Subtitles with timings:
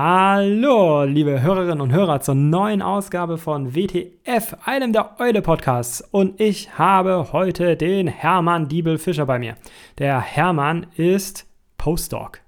[0.00, 6.02] Hallo, liebe Hörerinnen und Hörer, zur neuen Ausgabe von WTF, einem der Eule-Podcasts.
[6.12, 9.56] Und ich habe heute den Hermann Diebel-Fischer bei mir.
[9.98, 11.48] Der Hermann ist
[11.78, 12.38] Postdoc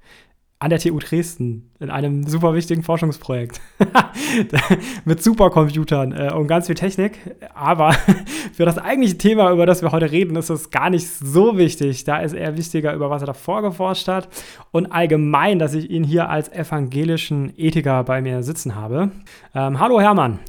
[0.61, 3.63] an der TU Dresden in einem super wichtigen Forschungsprojekt
[5.07, 7.19] mit Supercomputern äh, und ganz viel Technik.
[7.55, 7.93] Aber
[8.53, 12.05] für das eigentliche Thema, über das wir heute reden, ist es gar nicht so wichtig.
[12.05, 14.29] Da ist eher wichtiger, über was er davor geforscht hat
[14.70, 19.12] und allgemein, dass ich ihn hier als evangelischen Ethiker bei mir sitzen habe.
[19.55, 20.41] Ähm, hallo Hermann.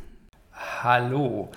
[0.83, 1.49] Hallo.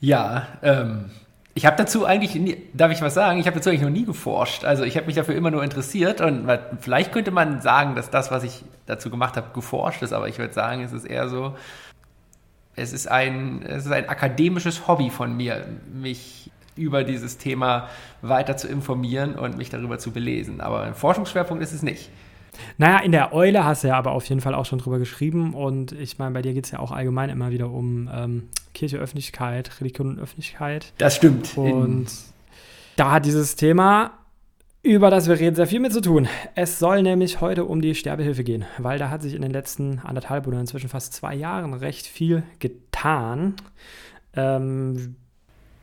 [0.00, 1.10] Ja, ähm,
[1.58, 3.40] ich habe dazu eigentlich, nie, darf ich was sagen?
[3.40, 4.64] Ich habe dazu eigentlich noch nie geforscht.
[4.64, 6.48] Also ich habe mich dafür immer nur interessiert und
[6.78, 10.38] vielleicht könnte man sagen, dass das, was ich dazu gemacht habe, geforscht ist, aber ich
[10.38, 11.56] würde sagen, es ist eher so,
[12.76, 17.88] es ist ein, es ist ein akademisches Hobby von mir, mich über dieses Thema
[18.22, 20.60] weiter zu informieren und mich darüber zu belesen.
[20.60, 22.08] Aber ein Forschungsschwerpunkt ist es nicht.
[22.76, 25.54] Naja, in der Eule hast du ja aber auf jeden Fall auch schon drüber geschrieben.
[25.54, 28.98] Und ich meine, bei dir geht es ja auch allgemein immer wieder um ähm, Kirche,
[28.98, 30.92] Öffentlichkeit, Religion und Öffentlichkeit.
[30.98, 31.56] Das stimmt.
[31.56, 32.08] Und
[32.96, 34.12] da hat dieses Thema,
[34.82, 36.28] über das wir reden, sehr viel mit zu tun.
[36.54, 40.00] Es soll nämlich heute um die Sterbehilfe gehen, weil da hat sich in den letzten
[40.00, 43.54] anderthalb oder inzwischen fast zwei Jahren recht viel getan.
[44.34, 45.16] Ähm,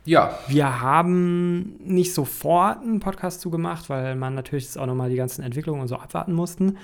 [0.06, 0.38] ja.
[0.48, 5.44] Wir haben nicht sofort einen Podcast zugemacht, weil man natürlich jetzt auch nochmal die ganzen
[5.44, 6.78] Entwicklungen und so abwarten mussten.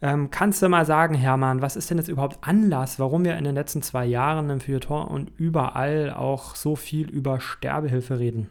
[0.00, 3.44] Ähm, kannst du mal sagen, Hermann, was ist denn jetzt überhaupt Anlass, warum wir in
[3.44, 8.48] den letzten zwei Jahren im Feuilleton und überall auch so viel über Sterbehilfe reden?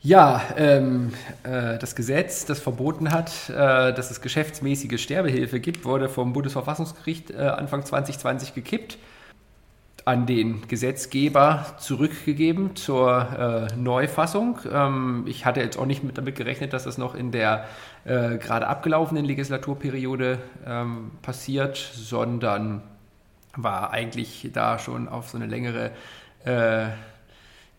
[0.00, 1.12] Ja, ähm,
[1.44, 7.30] äh, das Gesetz, das verboten hat, äh, dass es geschäftsmäßige Sterbehilfe gibt, wurde vom Bundesverfassungsgericht
[7.30, 8.98] äh, Anfang 2020 gekippt
[10.04, 14.58] an den Gesetzgeber zurückgegeben zur äh, Neufassung.
[14.70, 17.66] Ähm, ich hatte jetzt auch nicht mit, damit gerechnet, dass das noch in der
[18.04, 22.82] äh, gerade abgelaufenen Legislaturperiode ähm, passiert, sondern
[23.56, 25.92] war eigentlich da schon auf so eine längere
[26.44, 26.86] äh,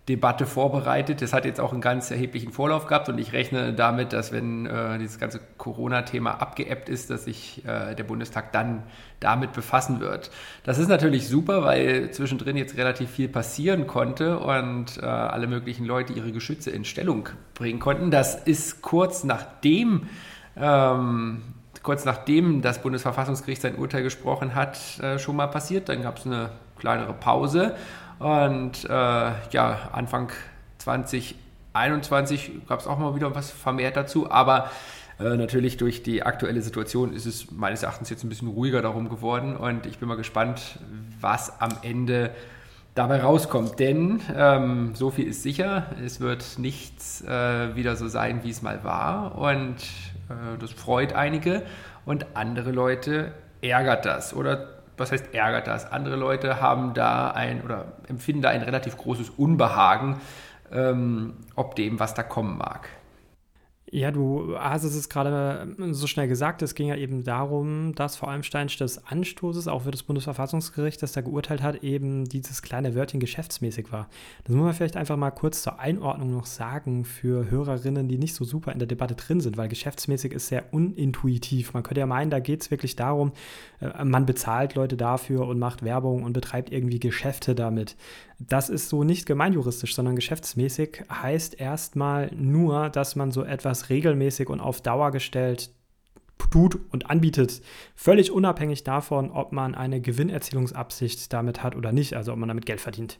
[0.09, 1.21] Debatte vorbereitet.
[1.21, 4.65] Das hat jetzt auch einen ganz erheblichen Vorlauf gehabt und ich rechne damit, dass wenn
[4.65, 8.83] äh, dieses ganze Corona-Thema abgeebbt ist, dass sich äh, der Bundestag dann
[9.21, 10.29] damit befassen wird.
[10.65, 15.85] Das ist natürlich super, weil zwischendrin jetzt relativ viel passieren konnte und äh, alle möglichen
[15.85, 18.11] Leute ihre Geschütze in Stellung bringen konnten.
[18.11, 20.07] Das ist kurz nachdem
[20.57, 21.41] ähm,
[21.81, 25.89] kurz nachdem das Bundesverfassungsgericht sein Urteil gesprochen hat, äh, schon mal passiert.
[25.89, 27.75] Dann gab es eine kleinere Pause
[28.23, 30.31] und äh, ja, Anfang
[30.77, 34.71] 2021 gab es auch mal wieder was vermehrt dazu, aber
[35.19, 39.09] äh, natürlich durch die aktuelle Situation ist es meines Erachtens jetzt ein bisschen ruhiger darum
[39.09, 39.57] geworden.
[39.57, 40.79] Und ich bin mal gespannt,
[41.19, 42.31] was am Ende
[42.95, 43.79] dabei rauskommt.
[43.79, 48.61] Denn ähm, so viel ist sicher, es wird nichts äh, wieder so sein, wie es
[48.61, 49.37] mal war.
[49.37, 49.75] Und
[50.29, 51.63] äh, das freut einige.
[52.05, 54.33] Und andere Leute ärgert das.
[54.33, 55.91] Oder was heißt ärgert das?
[55.91, 60.21] Andere Leute haben da ein oder empfinden da ein relativ großes Unbehagen,
[60.71, 62.89] ähm, ob dem, was da kommen mag.
[63.95, 66.63] Ja, du hast es gerade so schnell gesagt.
[66.63, 70.99] Es ging ja eben darum, dass vor allem Stein des Anstoßes auch für das Bundesverfassungsgericht,
[71.03, 74.09] das da geurteilt hat, eben dieses kleine Wörtchen geschäftsmäßig war.
[74.45, 78.33] Das muss man vielleicht einfach mal kurz zur Einordnung noch sagen für Hörerinnen, die nicht
[78.33, 81.75] so super in der Debatte drin sind, weil geschäftsmäßig ist sehr unintuitiv.
[81.75, 83.31] Man könnte ja meinen, da geht es wirklich darum,
[83.79, 87.95] äh, man bezahlt Leute dafür und macht Werbung und betreibt irgendwie Geschäfte damit.
[88.47, 94.49] Das ist so nicht gemeinjuristisch, sondern geschäftsmäßig heißt erstmal nur, dass man so etwas regelmäßig
[94.49, 95.71] und auf Dauer gestellt
[96.51, 97.61] tut und anbietet,
[97.95, 102.65] völlig unabhängig davon, ob man eine Gewinnerzielungsabsicht damit hat oder nicht, also ob man damit
[102.65, 103.19] Geld verdient.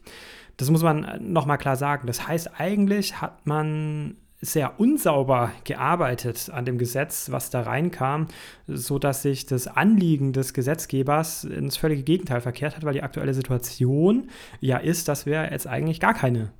[0.56, 2.06] Das muss man nochmal klar sagen.
[2.06, 8.28] Das heißt, eigentlich hat man sehr unsauber gearbeitet an dem Gesetz, was da reinkam,
[8.66, 14.28] sodass sich das Anliegen des Gesetzgebers ins völlige Gegenteil verkehrt hat, weil die aktuelle Situation
[14.60, 16.52] ja ist, dass wir jetzt eigentlich gar keine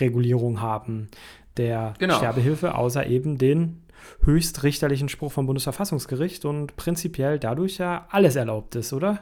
[0.00, 1.08] Regulierung haben
[1.56, 2.16] der genau.
[2.16, 3.82] Sterbehilfe, außer eben den
[4.22, 9.20] höchstrichterlichen Spruch vom Bundesverfassungsgericht und prinzipiell dadurch ja alles erlaubt ist, oder?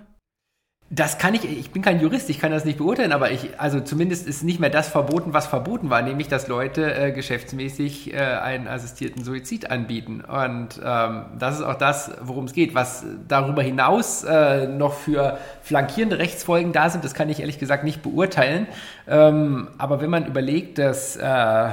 [0.88, 3.80] Das kann ich, ich bin kein Jurist, ich kann das nicht beurteilen, aber ich, also
[3.80, 8.18] zumindest ist nicht mehr das verboten, was verboten war, nämlich dass Leute äh, geschäftsmäßig äh,
[8.18, 10.20] einen assistierten Suizid anbieten.
[10.20, 12.76] Und ähm, das ist auch das, worum es geht.
[12.76, 17.82] Was darüber hinaus äh, noch für flankierende Rechtsfolgen da sind, das kann ich ehrlich gesagt
[17.82, 18.68] nicht beurteilen.
[19.08, 21.68] Ähm, aber wenn man überlegt, dass äh,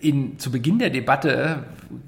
[0.00, 1.64] in, zu Beginn der Debatte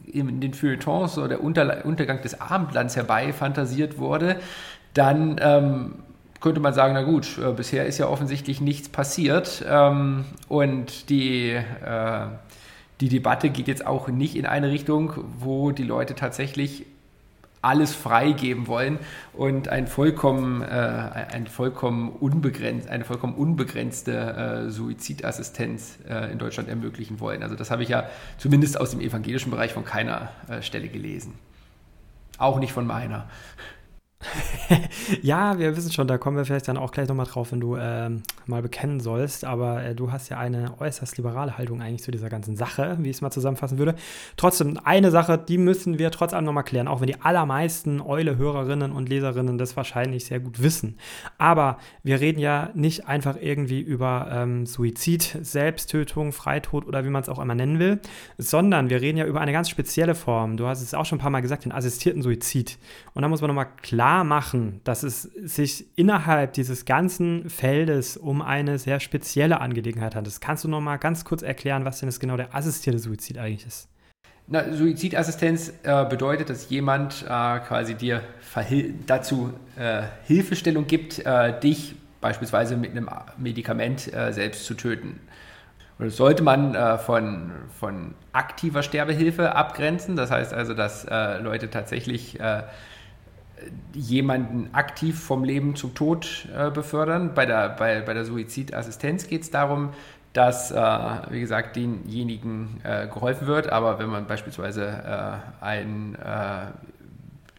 [0.06, 4.37] in den Feuilletons so der Unter, Untergang des Abendlands herbeifantasiert wurde,
[4.99, 5.95] dann ähm,
[6.41, 11.50] könnte man sagen, na gut, äh, bisher ist ja offensichtlich nichts passiert ähm, und die,
[11.50, 12.27] äh,
[13.00, 16.85] die Debatte geht jetzt auch nicht in eine Richtung, wo die Leute tatsächlich
[17.61, 18.99] alles freigeben wollen
[19.33, 26.69] und ein vollkommen, äh, ein vollkommen unbegrenzt, eine vollkommen unbegrenzte äh, Suizidassistenz äh, in Deutschland
[26.69, 27.43] ermöglichen wollen.
[27.43, 31.35] Also das habe ich ja zumindest aus dem evangelischen Bereich von keiner äh, Stelle gelesen.
[32.39, 33.29] Auch nicht von meiner.
[35.23, 37.76] ja, wir wissen schon, da kommen wir vielleicht dann auch gleich nochmal drauf, wenn du
[37.76, 39.44] ähm, mal bekennen sollst.
[39.44, 43.11] Aber äh, du hast ja eine äußerst liberale Haltung eigentlich zu dieser ganzen Sache, wie
[43.11, 43.94] ich es mal zusammenfassen würde.
[44.37, 48.91] Trotzdem, eine Sache, die müssen wir trotz allem nochmal klären, auch wenn die allermeisten Eule-Hörerinnen
[48.91, 50.97] und Leserinnen das wahrscheinlich sehr gut wissen.
[51.38, 57.23] Aber wir reden ja nicht einfach irgendwie über ähm, Suizid, Selbsttötung, Freitod oder wie man
[57.23, 58.00] es auch immer nennen will,
[58.37, 60.56] sondern wir reden ja über eine ganz spezielle Form.
[60.56, 62.79] Du hast es auch schon ein paar Mal gesagt, den assistierten Suizid.
[63.15, 68.16] Und da muss man nochmal klar klar machen, dass es sich innerhalb dieses ganzen Feldes
[68.16, 70.40] um eine sehr spezielle Angelegenheit handelt.
[70.40, 73.66] Kannst du noch mal ganz kurz erklären, was denn das genau der assistierte Suizid eigentlich
[73.66, 73.88] ist?
[74.46, 78.22] Na, Suizidassistenz äh, bedeutet, dass jemand äh, quasi dir
[79.06, 85.20] dazu äh, Hilfestellung gibt, äh, dich beispielsweise mit einem Medikament äh, selbst zu töten.
[85.99, 90.16] Und das sollte man äh, von, von aktiver Sterbehilfe abgrenzen.
[90.16, 92.38] Das heißt also, dass Leute tatsächlich
[93.93, 97.34] jemanden aktiv vom Leben zum Tod äh, befördern.
[97.34, 99.90] Bei der, bei, bei der Suizidassistenz geht es darum,
[100.32, 100.76] dass, äh,
[101.31, 103.70] wie gesagt, denjenigen äh, geholfen wird.
[103.70, 106.66] Aber wenn man beispielsweise äh, ein, äh,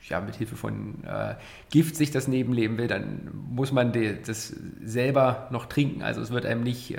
[0.07, 1.35] ja, mit Hilfe von äh,
[1.69, 6.01] Gift sich das Leben leben will, dann muss man die, das selber noch trinken.
[6.01, 6.97] Also es wird einem nicht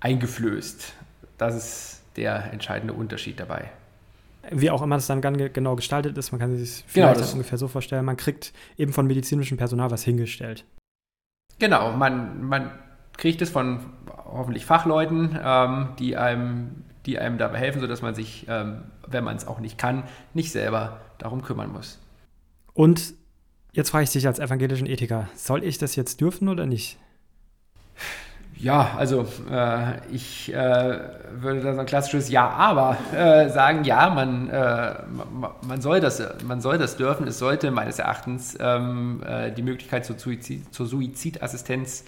[0.00, 0.94] eingeflößt.
[1.38, 3.70] Das ist der entscheidende Unterschied dabei
[4.50, 7.58] wie auch immer das dann genau gestaltet ist, man kann sich genau, vielleicht genau, ungefähr
[7.58, 10.64] so vorstellen, man kriegt eben von medizinischem Personal was hingestellt.
[11.58, 12.70] Genau, man, man
[13.16, 13.80] kriegt es von
[14.24, 19.36] hoffentlich Fachleuten, ähm, die, einem, die einem dabei helfen, sodass man sich, ähm, wenn man
[19.36, 20.04] es auch nicht kann,
[20.34, 21.98] nicht selber darum kümmern muss.
[22.74, 23.14] Und
[23.72, 26.98] jetzt frage ich dich als evangelischen Ethiker, soll ich das jetzt dürfen oder nicht?
[28.60, 30.98] Ja, also äh, ich äh,
[31.32, 34.94] würde da so ein klassisches Ja, aber äh, sagen, ja, man, äh,
[35.62, 37.28] man, soll das, man soll das dürfen.
[37.28, 42.04] Es sollte meines Erachtens ähm, äh, die Möglichkeit zur, Suizid, zur Suizidassistenz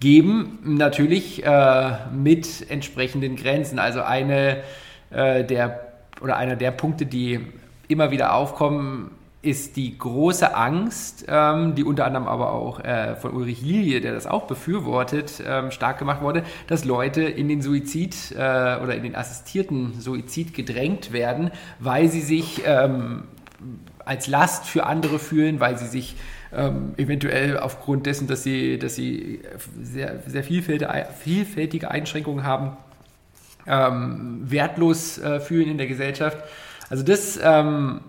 [0.00, 0.58] geben.
[0.64, 3.78] Natürlich äh, mit entsprechenden Grenzen.
[3.78, 4.62] Also eine
[5.12, 7.38] der oder einer der Punkte, die
[7.86, 9.12] immer wieder aufkommen,
[9.44, 14.14] ist die große Angst, ähm, die unter anderem aber auch äh, von Ulrich Lilie, der
[14.14, 19.02] das auch befürwortet, ähm, stark gemacht wurde, dass Leute in den Suizid äh, oder in
[19.02, 23.24] den assistierten Suizid gedrängt werden, weil sie sich ähm,
[24.04, 26.16] als Last für andere fühlen, weil sie sich
[26.52, 29.40] ähm, eventuell aufgrund dessen, dass sie, dass sie
[29.80, 32.76] sehr, sehr vielfältige, Einschränkungen haben,
[33.66, 36.38] ähm, wertlos äh, fühlen in der Gesellschaft.
[36.90, 38.00] Also das ähm,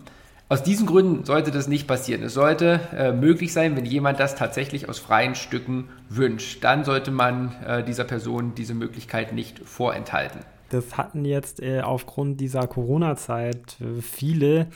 [0.47, 2.21] aus diesen Gründen sollte das nicht passieren.
[2.23, 6.63] Es sollte äh, möglich sein, wenn jemand das tatsächlich aus freien Stücken wünscht.
[6.63, 10.41] Dann sollte man äh, dieser Person diese Möglichkeit nicht vorenthalten.
[10.69, 14.67] Das hatten jetzt äh, aufgrund dieser Corona-Zeit äh, viele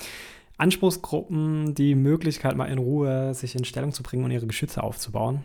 [0.58, 5.44] Anspruchsgruppen die Möglichkeit, mal in Ruhe sich in Stellung zu bringen und ihre Geschütze aufzubauen.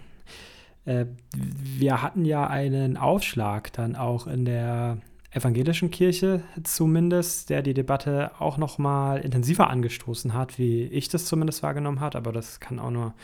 [0.87, 4.99] Äh, wir hatten ja einen Aufschlag dann auch in der
[5.35, 11.27] evangelischen Kirche zumindest, der die Debatte auch noch mal intensiver angestoßen hat, wie ich das
[11.27, 12.17] zumindest wahrgenommen habe.
[12.19, 13.15] Aber das kann auch nur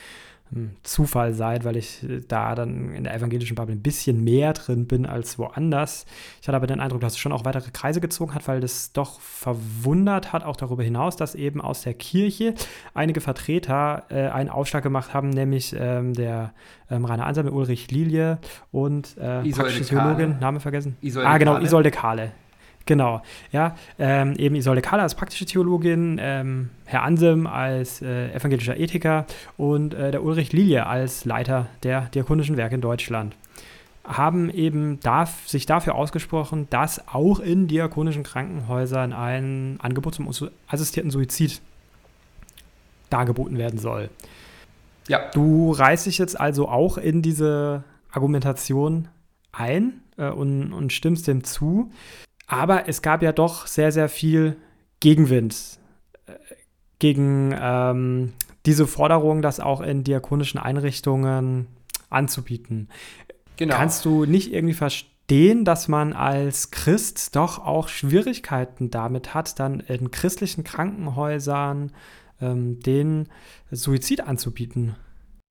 [0.82, 4.86] Zufall seid, weil ich äh, da dann in der evangelischen Bubble ein bisschen mehr drin
[4.86, 6.06] bin als woanders.
[6.40, 8.92] Ich hatte aber den Eindruck, dass es schon auch weitere Kreise gezogen hat, weil das
[8.92, 12.54] doch verwundert hat, auch darüber hinaus, dass eben aus der Kirche
[12.94, 16.52] einige Vertreter äh, einen Aufschlag gemacht haben, nämlich ähm, der
[16.90, 18.38] ähm, Rainer Anselme, Ulrich Lilie
[18.72, 20.96] und äh, Theologin, Name vergessen.
[21.00, 21.58] Isolde ah, genau.
[21.58, 22.32] Isolde Kahle.
[22.86, 23.22] Genau,
[23.52, 29.26] ja, ähm, eben Isolde Kalle als praktische Theologin, ähm, Herr Ansem als äh, evangelischer Ethiker
[29.56, 33.36] und äh, der Ulrich Lilie als Leiter der diakonischen Werke in Deutschland
[34.04, 40.28] haben eben darf, sich dafür ausgesprochen, dass auch in diakonischen Krankenhäusern ein Angebot zum
[40.66, 41.60] assistierten Suizid
[43.08, 44.10] dargeboten werden soll.
[45.08, 45.30] Ja.
[45.32, 49.08] Du reißt dich jetzt also auch in diese Argumentation
[49.52, 51.90] ein äh, und, und stimmst dem zu.
[52.50, 54.56] Aber es gab ja doch sehr, sehr viel
[54.98, 55.78] Gegenwind
[56.26, 56.32] äh,
[56.98, 58.32] gegen ähm,
[58.66, 61.68] diese Forderung, das auch in diakonischen Einrichtungen
[62.10, 62.88] anzubieten.
[63.56, 63.76] Genau.
[63.76, 69.78] Kannst du nicht irgendwie verstehen, dass man als Christ doch auch Schwierigkeiten damit hat, dann
[69.78, 71.92] in christlichen Krankenhäusern
[72.40, 73.28] ähm, den
[73.70, 74.96] Suizid anzubieten?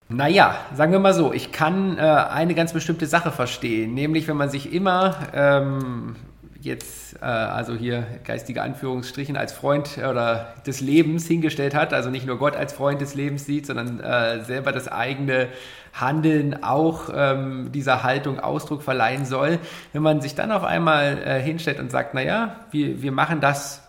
[0.10, 4.36] Naja, sagen wir mal so, ich kann äh, eine ganz bestimmte Sache verstehen, nämlich wenn
[4.36, 6.18] man sich immer ähm,
[6.62, 12.26] jetzt äh, also hier geistige Anführungsstrichen als Freund oder des Lebens hingestellt hat, also nicht
[12.26, 15.48] nur Gott als Freund des Lebens sieht, sondern äh, selber das eigene
[15.94, 19.60] Handeln auch ähm, dieser Haltung Ausdruck verleihen soll.
[19.94, 23.82] Wenn man sich dann auf einmal äh, hinstellt und sagt, naja, wir, wir machen das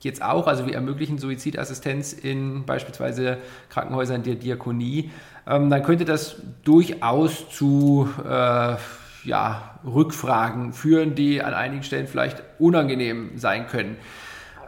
[0.00, 5.10] jetzt auch, also wir ermöglichen Suizidassistenz in beispielsweise Krankenhäusern der Diakonie,
[5.46, 8.76] ähm, dann könnte das durchaus zu äh,
[9.24, 13.96] ja, Rückfragen führen, die an einigen Stellen vielleicht unangenehm sein können.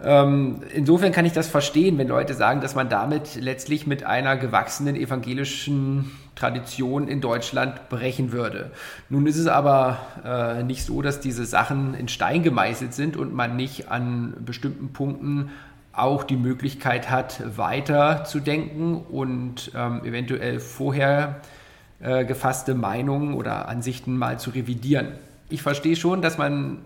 [0.05, 4.37] Ähm, insofern kann ich das verstehen, wenn Leute sagen, dass man damit letztlich mit einer
[4.37, 8.73] gewachsenen evangelischen Tradition in Deutschland brechen würde.
[9.09, 13.33] Nun ist es aber äh, nicht so, dass diese Sachen in Stein gemeißelt sind und
[13.33, 15.51] man nicht an bestimmten Punkten
[15.93, 21.62] auch die Möglichkeit hat, weiter zu denken und ähm, eventuell vorher äh,
[22.03, 25.13] gefasste Meinungen oder Ansichten mal zu revidieren.
[25.51, 26.79] Ich verstehe schon, dass man,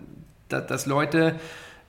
[0.47, 1.35] dass, dass Leute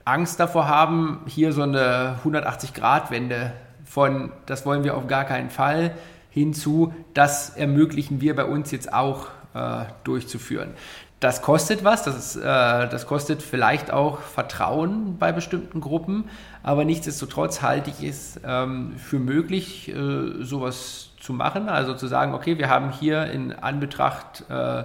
[0.05, 3.53] Angst davor haben, hier so eine 180-Grad-Wende
[3.85, 5.91] von, das wollen wir auf gar keinen Fall,
[6.31, 10.71] hinzu, das ermöglichen wir bei uns jetzt auch äh, durchzuführen.
[11.19, 16.25] Das kostet was, das, ist, äh, das kostet vielleicht auch Vertrauen bei bestimmten Gruppen,
[16.63, 21.69] aber nichtsdestotrotz halte ich es ähm, für möglich, äh, sowas zu machen.
[21.69, 24.83] Also zu sagen, okay, wir haben hier in Anbetracht äh,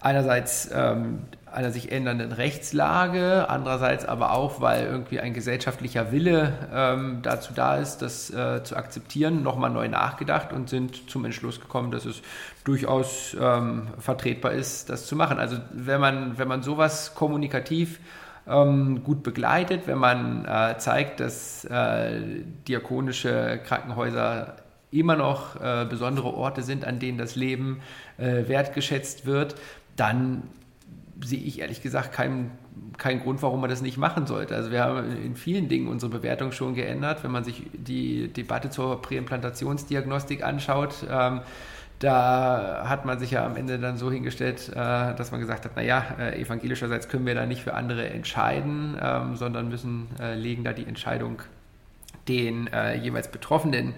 [0.00, 7.18] einerseits ähm, einer sich ändernden Rechtslage, andererseits aber auch, weil irgendwie ein gesellschaftlicher Wille ähm,
[7.20, 11.90] dazu da ist, das äh, zu akzeptieren, nochmal neu nachgedacht und sind zum Entschluss gekommen,
[11.90, 12.22] dass es
[12.64, 15.38] durchaus ähm, vertretbar ist, das zu machen.
[15.38, 18.00] Also wenn man, wenn man sowas kommunikativ
[18.48, 22.20] ähm, gut begleitet, wenn man äh, zeigt, dass äh,
[22.66, 24.56] diakonische Krankenhäuser
[24.90, 27.80] immer noch äh, besondere Orte sind, an denen das Leben
[28.18, 29.56] äh, wertgeschätzt wird,
[29.96, 30.44] dann
[31.20, 32.50] sehe ich ehrlich gesagt keinen
[32.98, 34.54] kein Grund, warum man das nicht machen sollte.
[34.54, 37.24] Also wir haben in vielen Dingen unsere Bewertung schon geändert.
[37.24, 41.40] Wenn man sich die Debatte zur Präimplantationsdiagnostik anschaut, ähm,
[41.98, 45.76] da hat man sich ja am Ende dann so hingestellt, äh, dass man gesagt hat,
[45.76, 50.64] naja, äh, evangelischerseits können wir da nicht für andere entscheiden, ähm, sondern müssen, äh, legen
[50.64, 51.40] da die Entscheidung
[52.28, 53.94] den äh, jeweils Betroffenen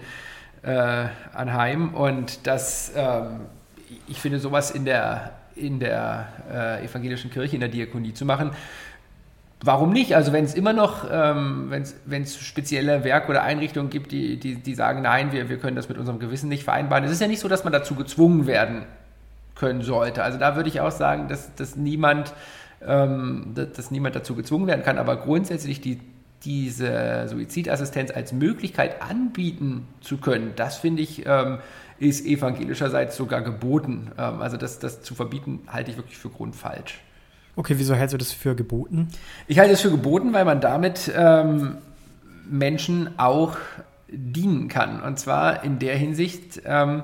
[0.63, 1.93] äh, anheim.
[1.93, 3.41] Und das, ähm,
[4.07, 8.51] ich finde sowas in der in der äh, evangelischen Kirche, in der Diakonie zu machen.
[9.61, 10.15] Warum nicht?
[10.15, 11.69] Also wenn es immer noch, ähm,
[12.05, 15.75] wenn es spezielle Werke oder Einrichtungen gibt, die, die, die sagen, nein, wir, wir können
[15.75, 17.03] das mit unserem Gewissen nicht vereinbaren.
[17.03, 18.83] Es ist ja nicht so, dass man dazu gezwungen werden
[19.55, 20.23] können sollte.
[20.23, 22.33] Also da würde ich auch sagen, dass, dass, niemand,
[22.85, 24.97] ähm, dass, dass niemand dazu gezwungen werden kann.
[24.97, 25.99] Aber grundsätzlich die,
[26.43, 31.59] diese Suizidassistenz als Möglichkeit anbieten zu können, das finde ich ähm,
[31.99, 34.11] ist evangelischerseits sogar geboten.
[34.17, 36.99] Ähm, also das, das zu verbieten, halte ich wirklich für grundfalsch.
[37.55, 39.09] Okay, wieso hältst du das für geboten?
[39.47, 41.77] Ich halte es für geboten, weil man damit ähm,
[42.49, 43.57] Menschen auch
[44.07, 45.01] dienen kann.
[45.01, 47.03] Und zwar in der Hinsicht, ähm,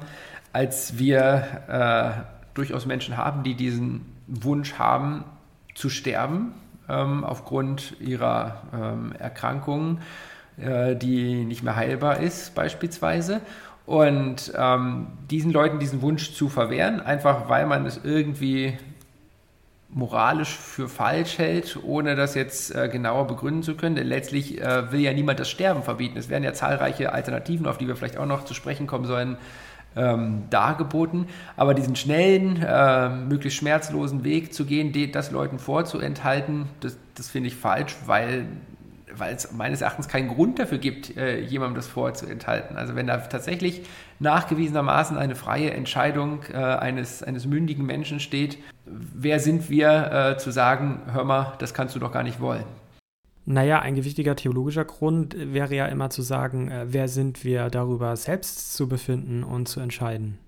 [0.54, 5.26] als wir äh, durchaus Menschen haben, die diesen Wunsch haben,
[5.76, 6.54] zu sterben
[6.90, 10.00] ähm, aufgrund ihrer ähm, Erkrankung,
[10.58, 13.42] äh, die nicht mehr heilbar ist beispielsweise.
[13.86, 18.78] Und ähm, diesen Leuten diesen Wunsch zu verwehren, einfach weil man es irgendwie
[19.90, 23.96] moralisch für falsch hält, ohne das jetzt äh, genauer begründen zu können.
[23.96, 26.18] Denn letztlich äh, will ja niemand das Sterben verbieten.
[26.18, 29.38] Es werden ja zahlreiche Alternativen, auf die wir vielleicht auch noch zu sprechen kommen sollen,
[29.96, 31.28] ähm, dargeboten.
[31.58, 37.48] Aber diesen schnellen, äh, möglichst schmerzlosen Weg zu gehen, das Leuten vorzuenthalten, das, das finde
[37.48, 38.48] ich falsch, weil
[39.18, 42.78] weil es meines Erachtens keinen Grund dafür gibt, äh, jemandem das vorzuenthalten.
[42.78, 43.84] Also wenn da tatsächlich
[44.20, 50.52] nachgewiesenermaßen eine freie Entscheidung äh, eines, eines mündigen Menschen steht, wer sind wir äh, zu
[50.52, 52.66] sagen, hör mal, das kannst du doch gar nicht wollen.
[53.46, 58.16] Naja, ein gewichtiger theologischer Grund wäre ja immer zu sagen, äh, wer sind wir darüber
[58.16, 60.40] selbst zu befinden und zu entscheiden.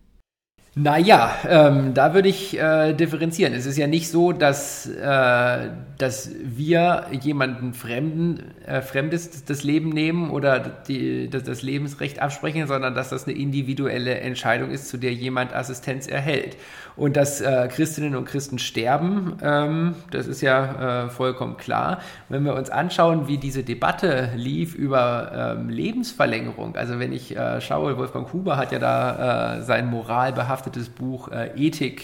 [0.79, 3.53] Naja, ähm, da würde ich äh, differenzieren.
[3.53, 9.89] Es ist ja nicht so, dass, äh, dass wir jemanden Fremden, äh, Fremdes das Leben
[9.89, 14.97] nehmen oder die, das, das Lebensrecht absprechen, sondern dass das eine individuelle Entscheidung ist, zu
[14.97, 16.57] der jemand Assistenz erhält.
[16.95, 22.01] Und dass äh, Christinnen und Christen sterben, ähm, das ist ja äh, vollkommen klar.
[22.29, 27.61] Wenn wir uns anschauen, wie diese Debatte lief über ähm, Lebensverlängerung, also wenn ich äh,
[27.61, 32.03] schaue, Wolfgang Huber hat ja da äh, sein moralbehaftetes Buch äh, Ethik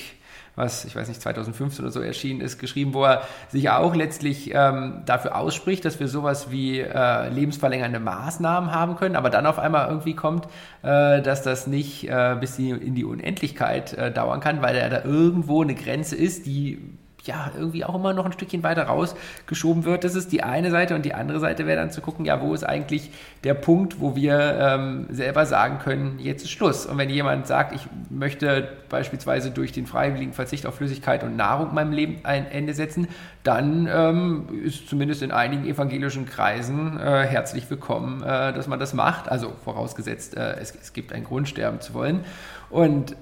[0.56, 4.52] was ich weiß nicht 2015 oder so erschienen ist, geschrieben, wo er sich auch letztlich
[4.54, 9.58] ähm, dafür ausspricht, dass wir sowas wie äh, lebensverlängernde Maßnahmen haben können, aber dann auf
[9.58, 10.46] einmal irgendwie kommt,
[10.84, 15.64] äh, dass das nicht äh, bis in die Unendlichkeit äh, dauern kann, weil da irgendwo
[15.64, 16.80] eine Grenze ist, die
[17.26, 20.04] ja, irgendwie auch immer noch ein Stückchen weiter rausgeschoben wird.
[20.04, 22.54] Das ist die eine Seite und die andere Seite wäre dann zu gucken, ja, wo
[22.54, 23.12] ist eigentlich
[23.44, 26.86] der Punkt, wo wir ähm, selber sagen können, jetzt ist Schluss.
[26.86, 31.74] Und wenn jemand sagt, ich möchte beispielsweise durch den freiwilligen Verzicht auf Flüssigkeit und Nahrung
[31.74, 33.08] meinem Leben ein Ende setzen,
[33.44, 38.94] dann ähm, ist zumindest in einigen evangelischen Kreisen äh, herzlich willkommen, äh, dass man das
[38.94, 39.30] macht.
[39.30, 42.26] Also vorausgesetzt, äh, es, es gibt einen Grund, sterben zu wollen.
[42.70, 43.16] Und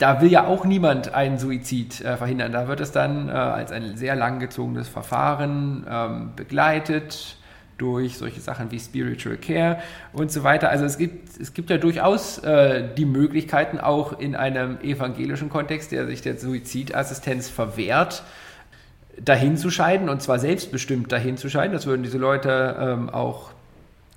[0.00, 2.52] da will ja auch niemand einen Suizid äh, verhindern.
[2.52, 7.36] Da wird es dann äh, als ein sehr langgezogenes Verfahren ähm, begleitet
[7.76, 9.78] durch solche Sachen wie Spiritual Care
[10.14, 10.70] und so weiter.
[10.70, 15.92] Also es gibt, es gibt ja durchaus äh, die Möglichkeiten, auch in einem evangelischen Kontext,
[15.92, 18.22] der sich der Suizidassistenz verwehrt,
[19.20, 21.72] dahin zu scheiden und zwar selbstbestimmt dahin zu scheiden.
[21.74, 23.50] Das würden diese Leute ähm, auch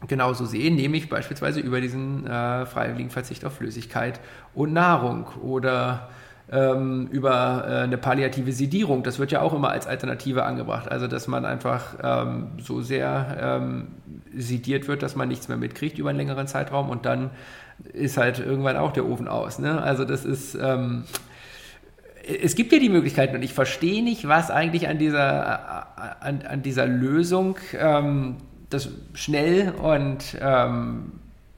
[0.07, 4.19] genauso sehen, nämlich beispielsweise über diesen äh, freiwilligen Verzicht auf Flüssigkeit
[4.53, 6.09] und Nahrung oder
[6.51, 9.03] ähm, über äh, eine palliative Sedierung.
[9.03, 10.91] Das wird ja auch immer als Alternative angebracht.
[10.91, 13.87] Also, dass man einfach ähm, so sehr ähm,
[14.35, 17.31] sediert wird, dass man nichts mehr mitkriegt über einen längeren Zeitraum und dann
[17.93, 19.57] ist halt irgendwann auch der Ofen aus.
[19.57, 19.81] Ne?
[19.81, 21.05] Also, das ist ähm,
[22.41, 26.61] es gibt ja die Möglichkeiten und ich verstehe nicht, was eigentlich an dieser, an, an
[26.61, 28.37] dieser Lösung ähm,
[28.73, 31.11] das schnell und ähm,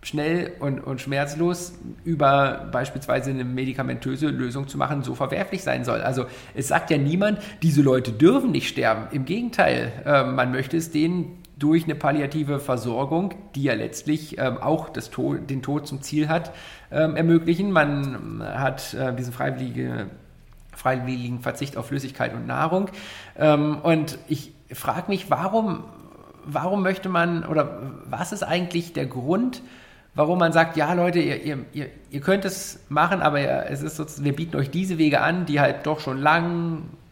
[0.06, 6.02] schnell und, und schmerzlos über beispielsweise eine medikamentöse Lösung zu machen, so verwerflich sein soll.
[6.02, 9.08] Also es sagt ja niemand, diese Leute dürfen nicht sterben.
[9.12, 14.58] Im Gegenteil, äh, man möchte es denen durch eine palliative Versorgung, die ja letztlich ähm,
[14.58, 16.52] auch Tod, den Tod zum Ziel hat,
[16.92, 17.72] ähm, ermöglichen.
[17.72, 20.08] Man hat äh, diesen freiwillige,
[20.76, 22.90] freiwilligen Verzicht auf Flüssigkeit und Nahrung.
[23.38, 25.86] Ähm, und ich frage mich, warum
[26.46, 29.62] warum möchte man oder was ist eigentlich der Grund,
[30.14, 34.26] warum man sagt, ja Leute, ihr, ihr, ihr könnt es machen, aber es ist sozusagen,
[34.26, 36.20] wir bieten euch diese Wege an, die halt doch schon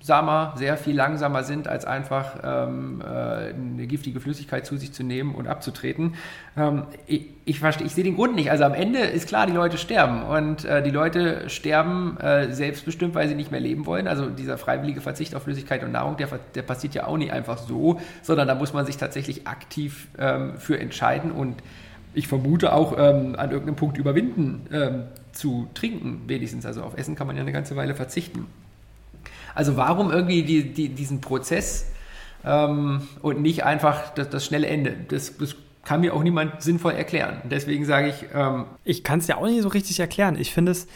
[0.03, 5.01] langsamer, sehr viel langsamer sind, als einfach ähm, äh, eine giftige Flüssigkeit zu sich zu
[5.01, 6.15] nehmen und abzutreten.
[6.57, 8.51] Ähm, ich, ich, ich sehe den Grund nicht.
[8.51, 13.15] Also am Ende ist klar, die Leute sterben und äh, die Leute sterben äh, selbstbestimmt,
[13.15, 14.09] weil sie nicht mehr leben wollen.
[14.09, 17.57] Also dieser freiwillige Verzicht auf Flüssigkeit und Nahrung, der, der passiert ja auch nicht einfach
[17.57, 21.63] so, sondern da muss man sich tatsächlich aktiv ähm, für entscheiden und
[22.13, 26.65] ich vermute auch ähm, an irgendeinem Punkt überwinden ähm, zu trinken, wenigstens.
[26.65, 28.47] Also auf Essen kann man ja eine ganze Weile verzichten.
[29.55, 31.85] Also warum irgendwie die, die, diesen Prozess
[32.45, 34.95] ähm, und nicht einfach das, das schnelle Ende?
[35.07, 37.41] Das, das, kann mir auch niemand sinnvoll erklären.
[37.43, 38.25] Deswegen sage ich.
[38.33, 40.37] Ähm, ich kann es ja auch nicht so richtig erklären.
[40.39, 40.87] Ich finde es,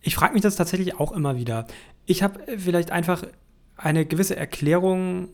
[0.00, 1.66] ich frage mich das tatsächlich auch immer wieder.
[2.06, 3.24] Ich habe vielleicht einfach
[3.76, 5.28] eine gewisse Erklärung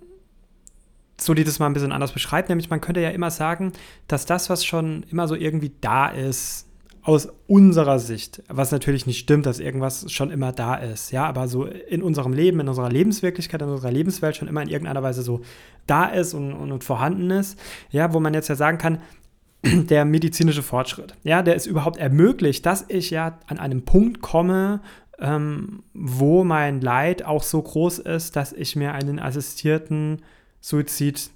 [1.20, 3.72] so die das mal ein bisschen anders beschreibt, nämlich man könnte ja immer sagen,
[4.08, 6.66] dass das, was schon immer so irgendwie da ist,
[7.02, 11.48] aus unserer Sicht, was natürlich nicht stimmt, dass irgendwas schon immer da ist, ja, aber
[11.48, 15.22] so in unserem Leben, in unserer Lebenswirklichkeit, in unserer Lebenswelt schon immer in irgendeiner Weise
[15.22, 15.40] so
[15.86, 17.58] da ist und, und, und vorhanden ist,
[17.90, 18.98] ja, wo man jetzt ja sagen kann,
[19.64, 24.80] der medizinische Fortschritt, ja, der ist überhaupt ermöglicht, dass ich ja an einem Punkt komme,
[25.18, 30.22] ähm, wo mein Leid auch so groß ist, dass ich mir einen assistierten
[30.60, 31.30] Suizid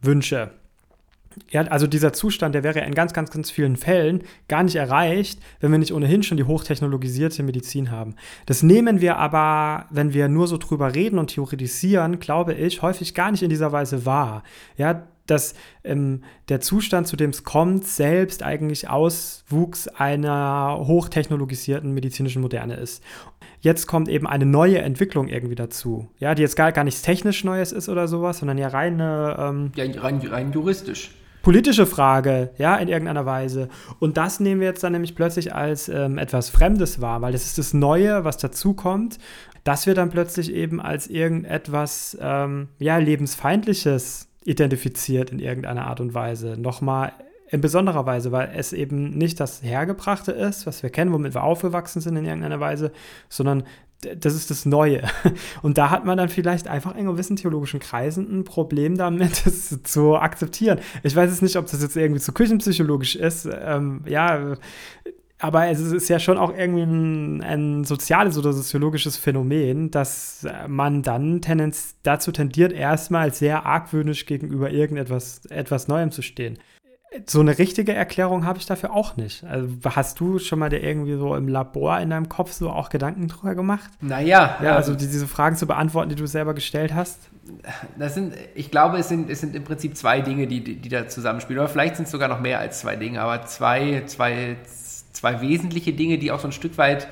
[0.00, 0.50] wünsche.
[1.50, 5.40] Ja, also dieser Zustand, der wäre in ganz, ganz, ganz vielen Fällen gar nicht erreicht,
[5.60, 8.14] wenn wir nicht ohnehin schon die hochtechnologisierte Medizin haben.
[8.46, 13.14] Das nehmen wir aber, wenn wir nur so drüber reden und theoretisieren, glaube ich, häufig
[13.14, 14.42] gar nicht in dieser Weise wahr.
[14.76, 22.42] Ja, dass ähm, der Zustand, zu dem es kommt, selbst eigentlich Auswuchs einer hochtechnologisierten medizinischen
[22.42, 23.02] Moderne ist
[23.66, 26.08] jetzt kommt eben eine neue Entwicklung irgendwie dazu.
[26.18, 29.36] Ja, die jetzt gar, gar nichts technisch Neues ist oder sowas, sondern ja reine.
[29.38, 31.10] Ähm, ja, rein, rein juristisch.
[31.46, 33.68] Politische Frage, ja, in irgendeiner Weise.
[34.00, 37.44] Und das nehmen wir jetzt dann nämlich plötzlich als ähm, etwas Fremdes wahr, weil das
[37.44, 39.20] ist das Neue, was dazukommt.
[39.62, 46.14] Das wird dann plötzlich eben als irgendetwas, ähm, ja, lebensfeindliches identifiziert in irgendeiner Art und
[46.14, 46.56] Weise.
[46.60, 47.12] Nochmal
[47.48, 51.44] in besonderer Weise, weil es eben nicht das Hergebrachte ist, was wir kennen, womit wir
[51.44, 52.90] aufgewachsen sind in irgendeiner Weise,
[53.28, 53.62] sondern
[54.00, 55.02] das ist das Neue.
[55.62, 59.82] Und da hat man dann vielleicht einfach in gewissen theologischen Kreisen ein Problem damit, das
[59.82, 60.80] zu akzeptieren.
[61.02, 63.48] Ich weiß jetzt nicht, ob das jetzt irgendwie zu küchenpsychologisch ist.
[63.50, 64.56] Ähm, ja,
[65.38, 71.02] aber es ist ja schon auch irgendwie ein, ein, soziales oder soziologisches Phänomen, dass man
[71.02, 76.58] dann tendenz dazu tendiert, erstmal sehr argwöhnisch gegenüber irgendetwas etwas Neuem zu stehen
[77.26, 79.44] so eine richtige Erklärung habe ich dafür auch nicht.
[79.44, 82.88] Also hast du schon mal dir irgendwie so im Labor in deinem Kopf so auch
[82.88, 83.90] Gedanken drüber gemacht?
[84.00, 84.56] Naja.
[84.62, 87.18] Ja, also die, diese Fragen zu beantworten, die du selber gestellt hast?
[87.98, 90.88] Das sind, ich glaube, es sind, es sind im Prinzip zwei Dinge, die, die, die
[90.88, 91.60] da zusammenspielen.
[91.60, 94.56] Oder vielleicht sind es sogar noch mehr als zwei Dinge, aber zwei, zwei,
[95.12, 97.08] zwei wesentliche Dinge, die auch so ein Stück weit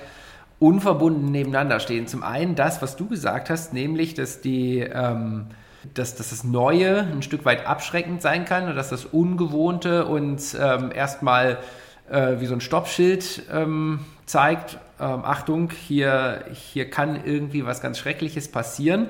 [0.58, 2.06] unverbunden nebeneinander stehen.
[2.06, 5.46] Zum einen das, was du gesagt hast, nämlich, dass die ähm,
[5.94, 10.54] dass, dass das Neue ein Stück weit abschreckend sein kann und dass das Ungewohnte uns
[10.54, 11.58] ähm, erstmal
[12.10, 17.98] äh, wie so ein Stoppschild ähm, zeigt, ähm, Achtung, hier, hier kann irgendwie was ganz
[17.98, 19.08] Schreckliches passieren.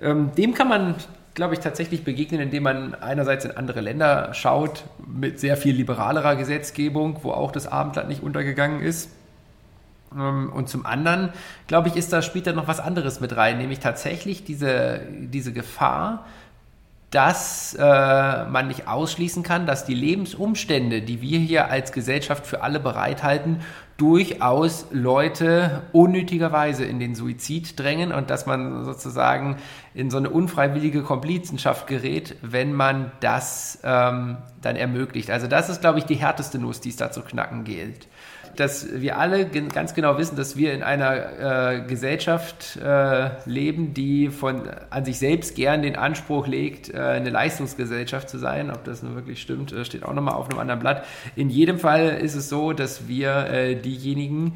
[0.00, 0.94] Ähm, dem kann man,
[1.34, 6.36] glaube ich, tatsächlich begegnen, indem man einerseits in andere Länder schaut, mit sehr viel liberalerer
[6.36, 9.10] Gesetzgebung, wo auch das Abendland nicht untergegangen ist.
[10.16, 11.30] Ähm, und zum anderen,
[11.66, 16.24] glaube ich, ist da, da noch was anderes mit rein, nämlich tatsächlich diese, diese Gefahr,
[17.10, 17.84] dass äh,
[18.46, 23.60] man nicht ausschließen kann, dass die Lebensumstände, die wir hier als Gesellschaft für alle bereithalten,
[23.96, 29.56] durchaus Leute unnötigerweise in den Suizid drängen und dass man sozusagen
[29.94, 35.30] in so eine unfreiwillige Komplizenschaft gerät, wenn man das ähm, dann ermöglicht.
[35.30, 38.08] Also das ist, glaube ich, die härteste Nuss, die es da zu knacken gilt
[38.56, 44.28] dass wir alle ganz genau wissen, dass wir in einer äh, Gesellschaft äh, leben, die
[44.28, 48.70] von an sich selbst gern den Anspruch legt, äh, eine Leistungsgesellschaft zu sein.
[48.70, 51.04] Ob das nun wirklich stimmt, äh, steht auch nochmal auf einem anderen Blatt.
[51.34, 54.54] In jedem Fall ist es so, dass wir äh, diejenigen,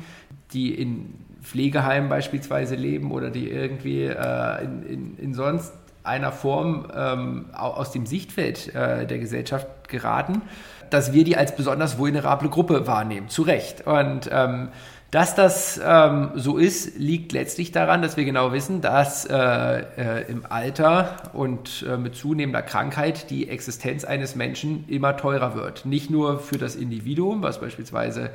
[0.53, 6.87] die in Pflegeheimen beispielsweise leben oder die irgendwie äh, in, in, in sonst einer Form
[6.95, 10.41] ähm, aus dem Sichtfeld der Gesellschaft geraten,
[10.91, 13.87] dass wir die als besonders vulnerable Gruppe wahrnehmen, zu Recht.
[13.87, 14.69] Und ähm,
[15.11, 20.31] dass das ähm, so ist, liegt letztlich daran, dass wir genau wissen, dass äh, äh,
[20.31, 25.85] im Alter und äh, mit zunehmender Krankheit die Existenz eines Menschen immer teurer wird.
[25.85, 28.31] Nicht nur für das Individuum, was beispielsweise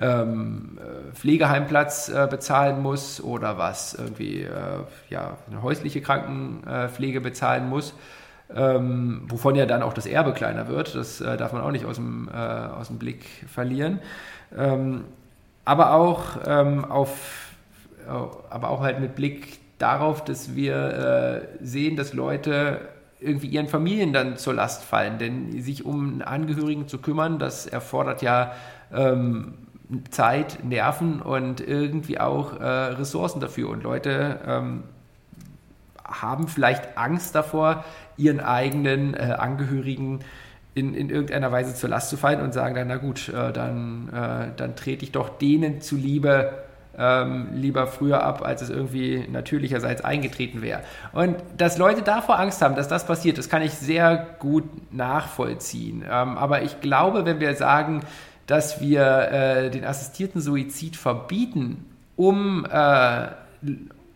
[0.00, 4.50] ähm, äh, Pflegeheimplatz äh, bezahlen muss oder was irgendwie äh,
[5.10, 7.94] ja, eine häusliche Krankenpflege bezahlen muss,
[8.54, 10.94] ähm, wovon ja dann auch das Erbe kleiner wird.
[10.94, 14.00] Das äh, darf man auch nicht aus dem, äh, aus dem Blick verlieren.
[14.56, 15.04] Ähm,
[15.64, 17.54] aber auch ähm, auf,
[18.06, 22.80] äh, aber auch halt mit Blick darauf, dass wir äh, sehen, dass Leute
[23.20, 25.18] irgendwie ihren Familien dann zur Last fallen.
[25.18, 28.52] Denn sich um Angehörigen zu kümmern, das erfordert ja
[28.92, 29.54] ähm,
[30.10, 33.68] Zeit, Nerven und irgendwie auch äh, Ressourcen dafür.
[33.68, 34.84] Und Leute ähm,
[36.04, 37.84] haben vielleicht Angst davor,
[38.22, 40.20] ihren eigenen äh, Angehörigen
[40.74, 44.08] in, in irgendeiner Weise zur Last zu fallen und sagen dann, na gut, äh, dann,
[44.08, 46.52] äh, dann trete ich doch denen zuliebe
[46.96, 50.80] ähm, lieber früher ab, als es irgendwie natürlicherseits eingetreten wäre.
[51.12, 56.02] Und dass Leute davor Angst haben, dass das passiert, das kann ich sehr gut nachvollziehen.
[56.02, 58.00] Ähm, aber ich glaube, wenn wir sagen,
[58.46, 63.28] dass wir äh, den assistierten Suizid verbieten, um, äh,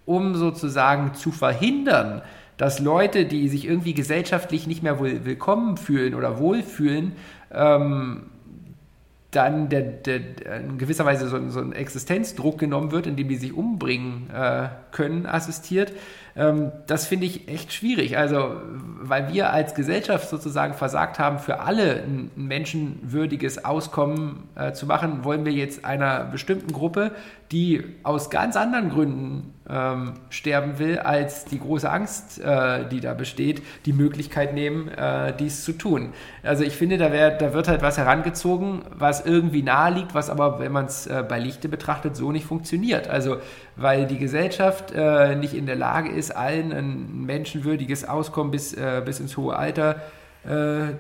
[0.05, 2.23] um sozusagen zu verhindern,
[2.57, 7.13] dass Leute, die sich irgendwie gesellschaftlich nicht mehr willkommen fühlen oder wohlfühlen,
[7.53, 8.23] ähm,
[9.37, 10.21] dann der, der,
[10.61, 15.27] in gewisser Weise so, so, ein Existenzdruck genommen wird, indem die sich umbringen äh, können,
[15.27, 15.93] assistiert.
[16.37, 18.17] Ähm, das finde ich echt schwierig.
[18.17, 18.57] Also,
[19.01, 25.25] weil wir als Gesellschaft sozusagen versagt haben, für alle ein menschenwürdiges Auskommen äh, zu machen,
[25.25, 27.13] wollen wir jetzt einer bestimmten Gruppe,
[27.53, 33.15] die aus ganz anderen Gründen ähm, sterben will, als die große Angst, äh, die da
[33.15, 36.13] besteht, die Möglichkeit nehmen, äh, dies zu tun.
[36.43, 40.31] Also ich finde, da, wär, da wird halt was herangezogen, was irgendwie nahe liegt, was
[40.31, 43.09] aber, wenn man es äh, bei Lichte betrachtet, so nicht funktioniert.
[43.09, 43.39] Also
[43.77, 49.03] weil die Gesellschaft äh, nicht in der Lage ist, allen ein menschenwürdiges Auskommen bis, äh,
[49.05, 50.26] bis ins hohe Alter äh,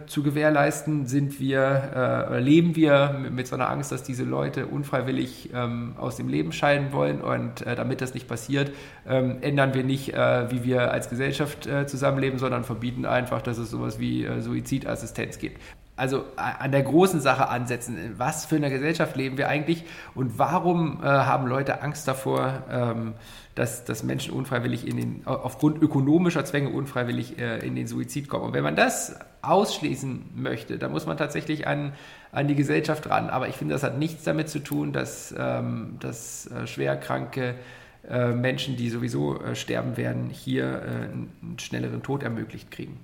[0.06, 4.66] zu gewährleisten, sind wir äh, leben wir mit, mit, so einer Angst, dass diese Leute
[4.66, 8.72] unfreiwillig ähm, aus dem Leben scheiden wollen und äh, damit das nicht passiert,
[9.06, 13.58] ähm, ändern wir nicht, äh, wie wir als Gesellschaft äh, zusammenleben, sondern verbieten einfach, dass
[13.58, 15.60] es sowas wie äh, Suizidassistenz gibt?
[15.98, 17.96] Also an der großen Sache ansetzen.
[17.96, 19.84] In was für eine Gesellschaft leben wir eigentlich?
[20.14, 23.14] Und warum äh, haben Leute Angst davor, ähm,
[23.56, 28.44] dass, dass Menschen unfreiwillig in den, aufgrund ökonomischer Zwänge unfreiwillig äh, in den Suizid kommen?
[28.44, 31.94] Und wenn man das ausschließen möchte, dann muss man tatsächlich an,
[32.32, 33.30] an die Gesellschaft ran.
[33.30, 37.54] Aber ich finde, das hat nichts damit zu tun, dass, ähm, dass äh, schwerkranke
[38.08, 43.00] äh, Menschen, die sowieso äh, sterben werden, hier äh, einen schnelleren Tod ermöglicht kriegen.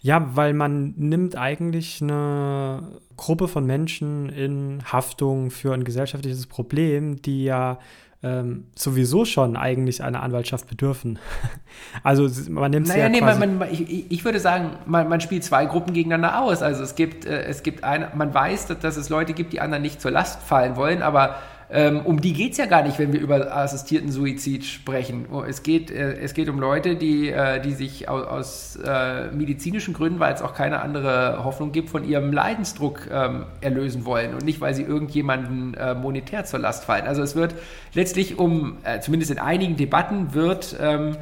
[0.00, 7.20] Ja, weil man nimmt eigentlich eine Gruppe von Menschen in Haftung für ein gesellschaftliches Problem,
[7.20, 7.78] die ja
[8.22, 11.18] ähm, sowieso schon eigentlich einer Anwaltschaft bedürfen.
[12.02, 15.42] also man nimmt naja, ja nee, man, man, ich, ich, würde sagen, man, man, spielt
[15.42, 16.62] zwei Gruppen gegeneinander aus.
[16.62, 19.60] Also es gibt, äh, es gibt eine, man weiß, dass, dass, es Leute gibt, die
[19.60, 21.36] anderen nicht zur Last fallen wollen, aber
[21.72, 25.26] ähm, um die geht es ja gar nicht, wenn wir über assistierten Suizid sprechen.
[25.48, 29.94] Es geht, äh, es geht um Leute, die, äh, die sich aus, aus äh, medizinischen
[29.94, 34.44] Gründen, weil es auch keine andere Hoffnung gibt, von ihrem Leidensdruck ähm, erlösen wollen und
[34.44, 37.06] nicht, weil sie irgendjemanden äh, monetär zur Last fallen.
[37.06, 37.54] Also es wird
[37.94, 41.16] letztlich um, äh, zumindest in einigen Debatten, wird ähm,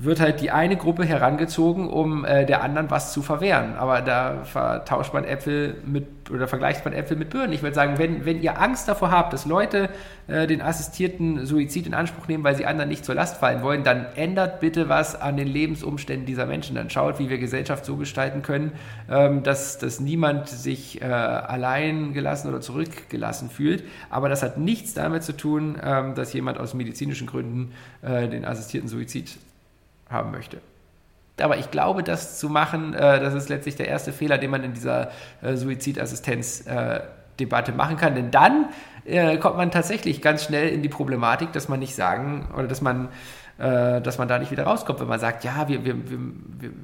[0.00, 3.74] wird halt die eine Gruppe herangezogen, um äh, der anderen was zu verwehren.
[3.76, 7.52] Aber da vertauscht man Äpfel mit oder vergleicht man Äpfel mit Birnen.
[7.52, 9.88] Ich würde sagen, wenn, wenn ihr Angst davor habt, dass Leute
[10.28, 13.82] äh, den assistierten Suizid in Anspruch nehmen, weil sie anderen nicht zur Last fallen wollen,
[13.82, 16.76] dann ändert bitte was an den Lebensumständen dieser Menschen.
[16.76, 18.72] Dann schaut, wie wir Gesellschaft so gestalten können,
[19.10, 23.82] ähm, dass, dass niemand sich äh, allein gelassen oder zurückgelassen fühlt.
[24.10, 28.44] Aber das hat nichts damit zu tun, ähm, dass jemand aus medizinischen Gründen äh, den
[28.44, 29.38] assistierten Suizid
[30.08, 30.60] haben möchte.
[31.40, 34.64] Aber ich glaube, das zu machen, äh, das ist letztlich der erste Fehler, den man
[34.64, 38.14] in dieser äh, Suizidassistenz-Debatte äh, machen kann.
[38.14, 38.66] Denn dann
[39.04, 42.80] äh, kommt man tatsächlich ganz schnell in die Problematik, dass man nicht sagen oder dass
[42.80, 43.08] man,
[43.58, 46.18] äh, dass man da nicht wieder rauskommt, wenn man sagt, ja, wir, wir, wir,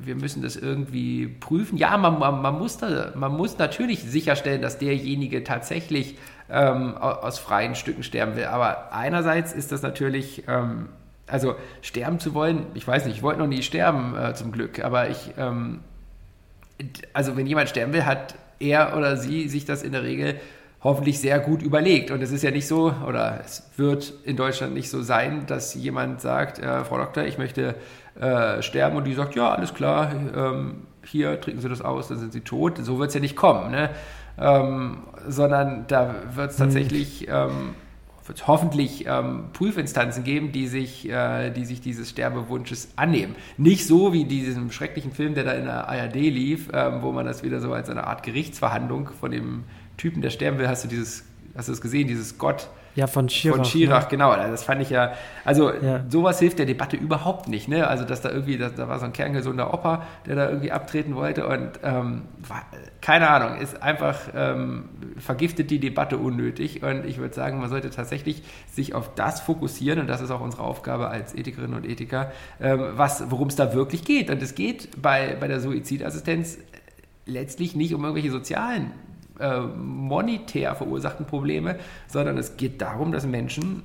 [0.03, 1.77] wir müssen das irgendwie prüfen.
[1.77, 6.17] Ja, man, man, man, muss, da, man muss natürlich sicherstellen, dass derjenige tatsächlich
[6.49, 8.45] ähm, aus freien Stücken sterben will.
[8.45, 10.45] Aber einerseits ist das natürlich.
[10.47, 10.91] Ähm,
[11.27, 14.85] also sterben zu wollen, ich weiß nicht, ich wollte noch nie sterben äh, zum Glück,
[14.85, 15.81] aber ich, ähm,
[17.13, 20.37] also wenn jemand sterben will, hat er oder sie sich das in der Regel
[20.85, 22.11] hoffentlich sehr gut überlegt.
[22.11, 25.75] Und es ist ja nicht so, oder es wird in Deutschland nicht so sein, dass
[25.75, 27.75] jemand sagt, äh, Frau Doktor, ich möchte
[28.21, 32.19] äh, sterben und die sagt, ja, alles klar, ähm, hier trinken Sie das aus, dann
[32.19, 32.79] sind Sie tot.
[32.79, 33.91] So wird es ja nicht kommen, ne?
[34.39, 36.67] Ähm, sondern da wird es hm.
[36.67, 37.75] tatsächlich ähm,
[38.27, 43.37] wird es hoffentlich ähm, Prüfinstanzen geben, die sich, äh, die sich dieses Sterbewunsches annehmen.
[43.59, 47.27] Nicht so wie diesem schrecklichen Film, der da in der ARD lief, ähm, wo man
[47.27, 49.65] das wieder so als eine Art Gerichtsverhandlung von dem
[49.97, 53.29] Typen, der sterben will, hast du dieses, hast du das gesehen, dieses Gott, ja, von
[53.29, 53.57] Schirach.
[53.57, 54.09] Von Schirach, ne?
[54.11, 54.31] genau.
[54.31, 56.05] Also das fand ich ja, also ja.
[56.09, 57.67] sowas hilft der Debatte überhaupt nicht.
[57.67, 57.89] Ne?
[57.89, 61.17] Also, dass da irgendwie, da, da war so ein kerngesunder Opa, der da irgendwie abtreten
[61.17, 62.63] wollte und ähm, war,
[63.01, 67.91] keine Ahnung, ist einfach, ähm, vergiftet die Debatte unnötig und ich würde sagen, man sollte
[67.91, 72.31] tatsächlich sich auf das fokussieren und das ist auch unsere Aufgabe als Ethikerinnen und Ethiker,
[72.61, 72.81] ähm,
[73.29, 74.31] worum es da wirklich geht.
[74.31, 76.59] Und es geht bei, bei der Suizidassistenz
[77.27, 78.93] letztlich nicht um irgendwelche sozialen
[79.39, 83.83] äh, monetär verursachten Probleme, sondern es geht darum, dass Menschen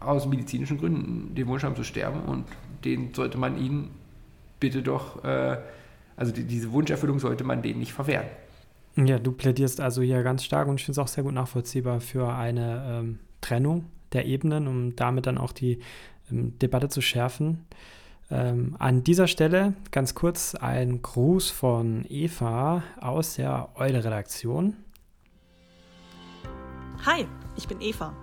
[0.00, 2.44] aus medizinischen Gründen den Wunsch haben zu sterben und
[2.84, 3.90] den sollte man ihnen
[4.60, 5.58] bitte doch, äh,
[6.16, 8.26] also die, diese Wunscherfüllung sollte man denen nicht verwehren.
[8.96, 12.00] Ja, du plädierst also hier ganz stark und ich finde es auch sehr gut nachvollziehbar
[12.00, 15.80] für eine ähm, Trennung der Ebenen, um damit dann auch die
[16.30, 17.66] ähm, Debatte zu schärfen.
[18.30, 24.76] Ähm, an dieser Stelle ganz kurz ein Gruß von Eva aus der Eule-Redaktion.
[27.04, 28.14] Hi, ich bin Eva.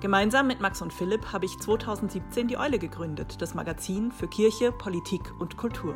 [0.00, 4.72] Gemeinsam mit Max und Philipp habe ich 2017 die Eule gegründet, das Magazin für Kirche,
[4.72, 5.94] Politik und Kultur.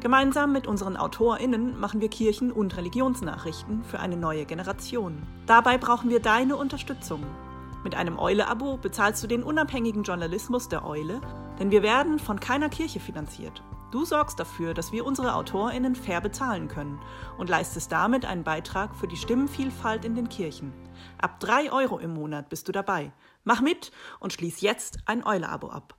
[0.00, 5.22] Gemeinsam mit unseren AutorInnen machen wir Kirchen- und Religionsnachrichten für eine neue Generation.
[5.46, 7.22] Dabei brauchen wir deine Unterstützung.
[7.84, 11.20] Mit einem Eule-Abo bezahlst du den unabhängigen Journalismus der Eule,
[11.58, 13.62] denn wir werden von keiner Kirche finanziert.
[13.90, 17.00] Du sorgst dafür, dass wir unsere AutorInnen fair bezahlen können
[17.38, 20.72] und leistest damit einen Beitrag für die Stimmenvielfalt in den Kirchen.
[21.18, 23.12] Ab 3 Euro im Monat bist du dabei.
[23.42, 23.90] Mach mit
[24.20, 25.94] und schließ jetzt ein Eule-Abo ab.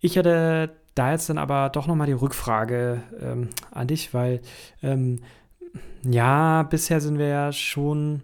[0.00, 4.40] Ich hätte da jetzt dann aber doch nochmal die Rückfrage ähm, an dich, weil
[4.82, 5.20] ähm,
[6.02, 8.22] ja, bisher sind wir ja schon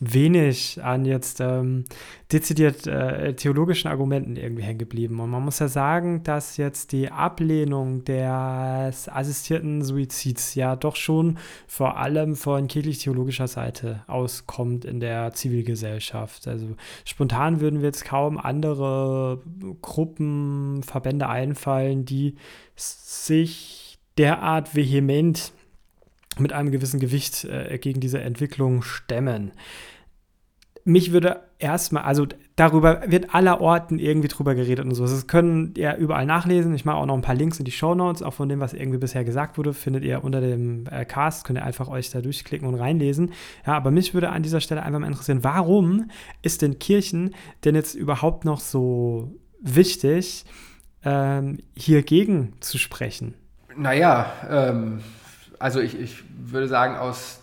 [0.00, 1.84] wenig an jetzt ähm,
[2.32, 5.20] dezidiert äh, theologischen Argumenten irgendwie hängen geblieben.
[5.20, 11.38] Und man muss ja sagen, dass jetzt die Ablehnung des assistierten Suizids ja doch schon
[11.66, 16.48] vor allem von kirchlich-theologischer Seite auskommt in der Zivilgesellschaft.
[16.48, 19.42] Also spontan würden wir jetzt kaum andere
[19.80, 22.34] Gruppen, Verbände einfallen, die
[22.76, 25.52] sich derart vehement
[26.38, 29.52] mit einem gewissen Gewicht äh, gegen diese Entwicklung stemmen.
[30.86, 35.04] Mich würde erstmal, also darüber wird aller Orten irgendwie drüber geredet und so.
[35.04, 36.74] Das können ihr überall nachlesen.
[36.74, 38.74] Ich mache auch noch ein paar Links in die Show Notes, auch von dem, was
[38.74, 41.44] irgendwie bisher gesagt wurde, findet ihr unter dem äh, Cast.
[41.44, 43.32] Könnt ihr einfach euch da durchklicken und reinlesen.
[43.66, 46.10] Ja, aber mich würde an dieser Stelle einfach mal interessieren, warum
[46.42, 50.44] ist denn Kirchen denn jetzt überhaupt noch so wichtig,
[51.02, 53.34] ähm, hiergegen zu sprechen?
[53.76, 55.00] Naja, ähm,
[55.64, 57.40] also ich, ich würde sagen, aus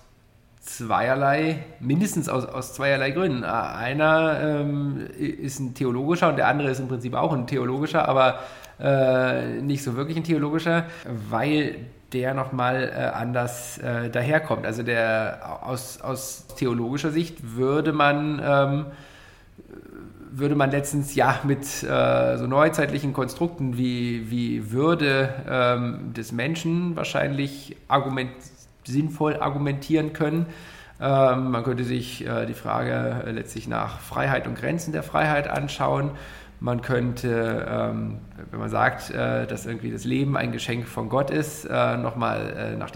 [0.60, 3.44] zweierlei, mindestens aus, aus zweierlei Gründen.
[3.44, 8.42] Einer ähm, ist ein theologischer und der andere ist im Prinzip auch ein theologischer, aber
[8.80, 10.86] äh, nicht so wirklich ein theologischer,
[11.32, 11.78] weil
[12.14, 14.68] der nochmal äh, anders äh, daherkommt.
[14.68, 18.86] Also der aus, aus theologischer Sicht würde man ähm,
[20.32, 26.96] würde man letztens ja mit äh, so neuzeitlichen Konstrukten wie, wie Würde ähm, des Menschen
[26.96, 28.32] wahrscheinlich argument,
[28.86, 30.46] sinnvoll argumentieren können.
[31.02, 35.50] Ähm, man könnte sich äh, die Frage äh, letztlich nach Freiheit und Grenzen der Freiheit
[35.50, 36.12] anschauen.
[36.60, 38.20] Man könnte, ähm,
[38.52, 42.54] wenn man sagt, äh, dass irgendwie das Leben ein Geschenk von Gott ist, äh, nochmal
[42.56, 42.91] äh, nach,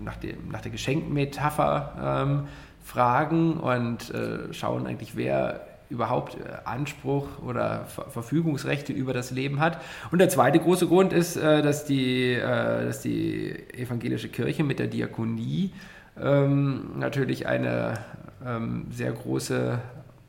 [0.00, 0.16] nach,
[0.50, 2.46] nach der Geschenkmetapher ähm,
[2.82, 4.12] fragen und
[4.52, 5.60] schauen eigentlich, wer
[5.90, 9.80] überhaupt äh, Anspruch oder Verfügungsrechte über das Leben hat.
[10.10, 14.78] Und der zweite große Grund ist, äh, dass die, äh, dass die evangelische Kirche mit
[14.78, 15.72] der Diakonie
[16.18, 17.98] ähm, natürlich eine
[18.46, 19.78] ähm, sehr große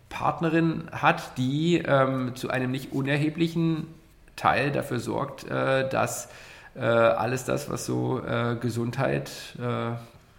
[0.10, 3.88] Partnerin hat, die ähm, zu einem nicht unerheblichen
[4.36, 6.30] Teil dafür sorgt, dass
[6.74, 8.22] alles das, was so
[8.60, 9.30] Gesundheit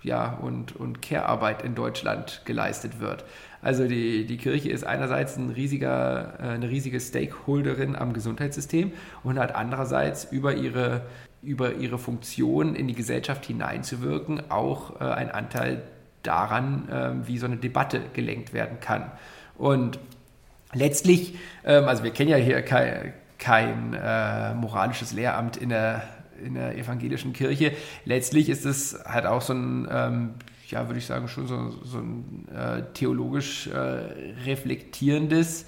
[0.02, 3.24] ja, und, und Care-Arbeit in Deutschland geleistet wird.
[3.62, 9.38] Also die, die Kirche ist einerseits ein riesiger, äh, eine riesige Stakeholderin am Gesundheitssystem und
[9.38, 11.02] hat andererseits über ihre,
[11.42, 15.82] über ihre Funktion in die Gesellschaft hineinzuwirken auch äh, einen Anteil
[16.24, 19.12] daran, ähm, wie so eine Debatte gelenkt werden kann.
[19.56, 20.00] Und
[20.72, 26.02] letztlich, ähm, also wir kennen ja hier kein, kein äh, moralisches Lehramt in der
[26.42, 27.72] in der evangelischen Kirche.
[28.04, 30.34] Letztlich ist es halt auch so ein ähm,
[30.72, 33.76] ja, würde ich sagen, schon so, so ein äh, theologisch äh,
[34.44, 35.66] reflektierendes,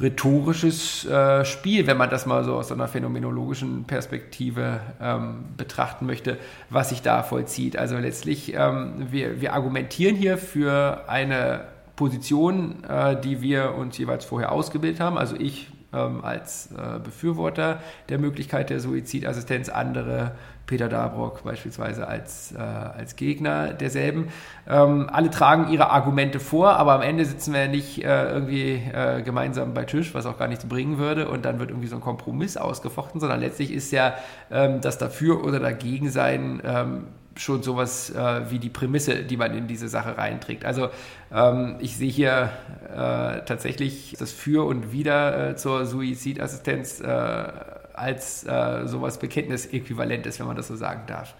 [0.00, 6.38] rhetorisches äh, Spiel, wenn man das mal so aus einer phänomenologischen Perspektive ähm, betrachten möchte,
[6.70, 7.76] was sich da vollzieht.
[7.76, 11.64] Also letztlich, ähm, wir, wir argumentieren hier für eine
[11.96, 15.16] Position, äh, die wir uns jeweils vorher ausgebildet haben.
[15.16, 20.32] Also ich ähm, als äh, Befürworter der Möglichkeit der Suizidassistenz, andere
[20.66, 24.28] Peter Dabrock beispielsweise als, äh, als Gegner derselben.
[24.68, 29.22] Ähm, alle tragen ihre Argumente vor, aber am Ende sitzen wir nicht äh, irgendwie äh,
[29.22, 32.02] gemeinsam bei Tisch, was auch gar nichts bringen würde, und dann wird irgendwie so ein
[32.02, 34.14] Kompromiss ausgefochten, sondern letztlich ist ja
[34.50, 37.04] ähm, das Dafür oder Dagegen sein ähm,
[37.36, 40.64] schon sowas äh, wie die Prämisse, die man in diese Sache reinträgt.
[40.64, 40.90] Also
[41.32, 42.50] ähm, ich sehe hier
[42.88, 47.06] äh, tatsächlich das Für und Wider äh, zur Suizidassistenz äh,
[47.94, 51.34] als äh, sowas Bekenntnisäquivalentes, wenn man das so sagen darf.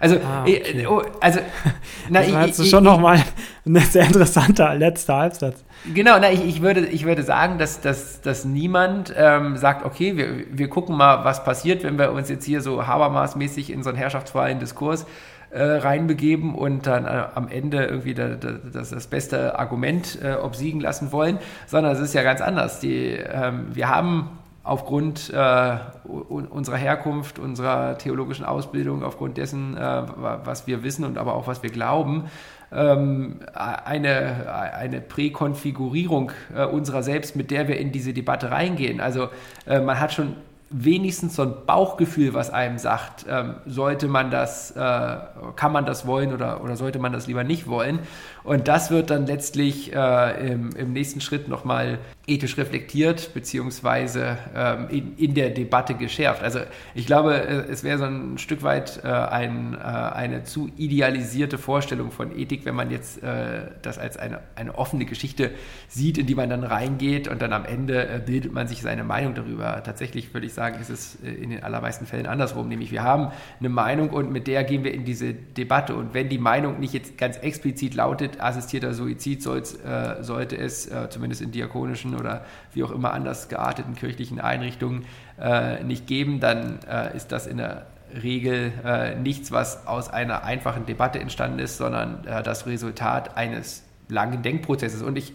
[0.00, 0.86] Also, ah, äh, okay.
[0.86, 1.40] oh, also,
[2.08, 3.22] na, das war ich, ich, schon nochmal
[3.66, 5.64] ein sehr interessanter letzter Halbsatz.
[5.92, 10.16] Genau, na, ich, ich, würde, ich würde sagen, dass, dass, dass niemand ähm, sagt, okay,
[10.16, 13.90] wir, wir gucken mal, was passiert, wenn wir uns jetzt hier so Habermas-mäßig in so
[13.90, 15.06] einen herrschaftsfreien Diskurs
[15.50, 20.34] äh, reinbegeben und dann äh, am Ende irgendwie da, da, das, das beste Argument äh,
[20.34, 22.80] obsiegen lassen wollen, sondern es ist ja ganz anders.
[22.80, 24.30] Die, ähm, wir haben
[24.64, 31.34] aufgrund äh, unserer Herkunft, unserer theologischen Ausbildung, aufgrund dessen, äh, was wir wissen und aber
[31.34, 32.24] auch was wir glauben,
[32.72, 39.00] ähm, eine, eine Präkonfigurierung äh, unserer selbst, mit der wir in diese Debatte reingehen.
[39.00, 39.28] Also
[39.66, 40.34] äh, man hat schon
[40.70, 45.16] wenigstens so ein Bauchgefühl, was einem sagt, ähm, sollte man das, äh,
[45.54, 48.00] kann man das wollen oder, oder sollte man das lieber nicht wollen.
[48.44, 54.88] Und das wird dann letztlich äh, im, im nächsten Schritt nochmal ethisch reflektiert, beziehungsweise ähm,
[54.88, 56.42] in, in der Debatte geschärft.
[56.42, 56.60] Also
[56.94, 61.58] ich glaube, äh, es wäre so ein Stück weit äh, ein, äh, eine zu idealisierte
[61.58, 65.50] Vorstellung von Ethik, wenn man jetzt äh, das als eine, eine offene Geschichte
[65.88, 69.04] sieht, in die man dann reingeht und dann am Ende äh, bildet man sich seine
[69.04, 69.82] Meinung darüber.
[69.84, 73.68] Tatsächlich würde ich sagen, ist es in den allermeisten Fällen andersrum, nämlich wir haben eine
[73.68, 77.18] Meinung und mit der gehen wir in diese Debatte und wenn die Meinung nicht jetzt
[77.18, 83.48] ganz explizit lautet, assistierter Suizid sollte es zumindest in diakonischen oder wie auch immer anders
[83.48, 85.04] gearteten kirchlichen Einrichtungen
[85.40, 87.86] äh, nicht geben, dann äh, ist das in der
[88.22, 93.82] Regel äh, nichts, was aus einer einfachen Debatte entstanden ist, sondern äh, das Resultat eines
[94.08, 95.02] langen Denkprozesses.
[95.02, 95.32] Und ich,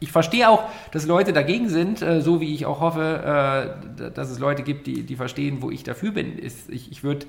[0.00, 4.30] ich verstehe auch, dass Leute dagegen sind, äh, so wie ich auch hoffe, äh, dass
[4.30, 6.38] es Leute gibt, die, die verstehen, wo ich dafür bin.
[6.38, 7.26] Ich ich würde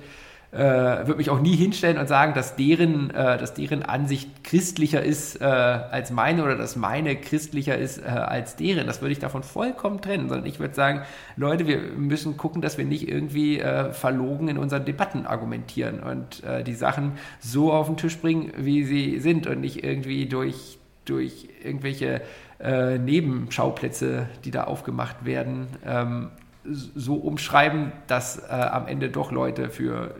[0.52, 5.02] äh, würde mich auch nie hinstellen und sagen, dass deren, äh, dass deren Ansicht christlicher
[5.02, 8.86] ist äh, als meine oder dass meine christlicher ist äh, als deren.
[8.88, 11.02] Das würde ich davon vollkommen trennen, sondern ich würde sagen,
[11.36, 16.42] Leute, wir müssen gucken, dass wir nicht irgendwie äh, verlogen in unseren Debatten argumentieren und
[16.42, 20.78] äh, die Sachen so auf den Tisch bringen, wie sie sind und nicht irgendwie durch,
[21.04, 22.22] durch irgendwelche
[22.62, 26.28] Nebenschauplätze, die da aufgemacht werden, ähm,
[26.70, 30.14] so umschreiben, dass äh, am Ende doch Leute für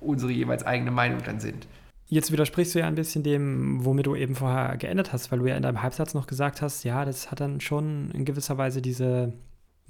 [0.00, 1.66] unsere jeweils eigene Meinung dann sind.
[2.06, 5.46] Jetzt widersprichst du ja ein bisschen dem, womit du eben vorher geendet hast, weil du
[5.46, 8.82] ja in deinem Halbsatz noch gesagt hast, ja, das hat dann schon in gewisser Weise
[8.82, 9.32] diese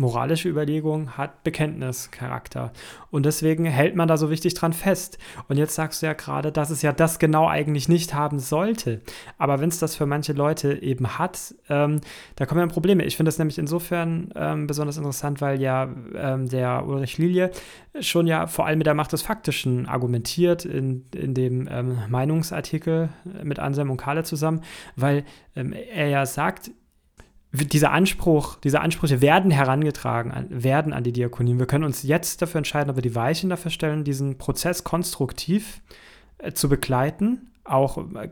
[0.01, 2.73] moralische Überlegung hat Bekenntnischarakter.
[3.11, 5.19] Und deswegen hält man da so wichtig dran fest.
[5.49, 9.03] Und jetzt sagst du ja gerade, dass es ja das genau eigentlich nicht haben sollte.
[9.37, 12.01] Aber wenn es das für manche Leute eben hat, ähm,
[12.37, 13.05] da kommen ja Probleme.
[13.05, 17.51] Ich finde das nämlich insofern ähm, besonders interessant, weil ja ähm, der Ulrich Lilie
[18.01, 23.11] schon ja vor allem mit der Macht des Faktischen argumentiert in, in dem ähm, Meinungsartikel
[23.43, 24.63] mit Anselm und Kahle zusammen,
[24.97, 25.25] weil
[25.57, 26.71] ähm, er ja sagt,
[27.53, 31.59] dieser Anspruch, diese Ansprüche werden herangetragen, werden an die Diakonie.
[31.59, 35.81] Wir können uns jetzt dafür entscheiden, ob wir die Weichen dafür stellen, diesen Prozess konstruktiv
[36.39, 38.29] äh, zu begleiten, auch äh,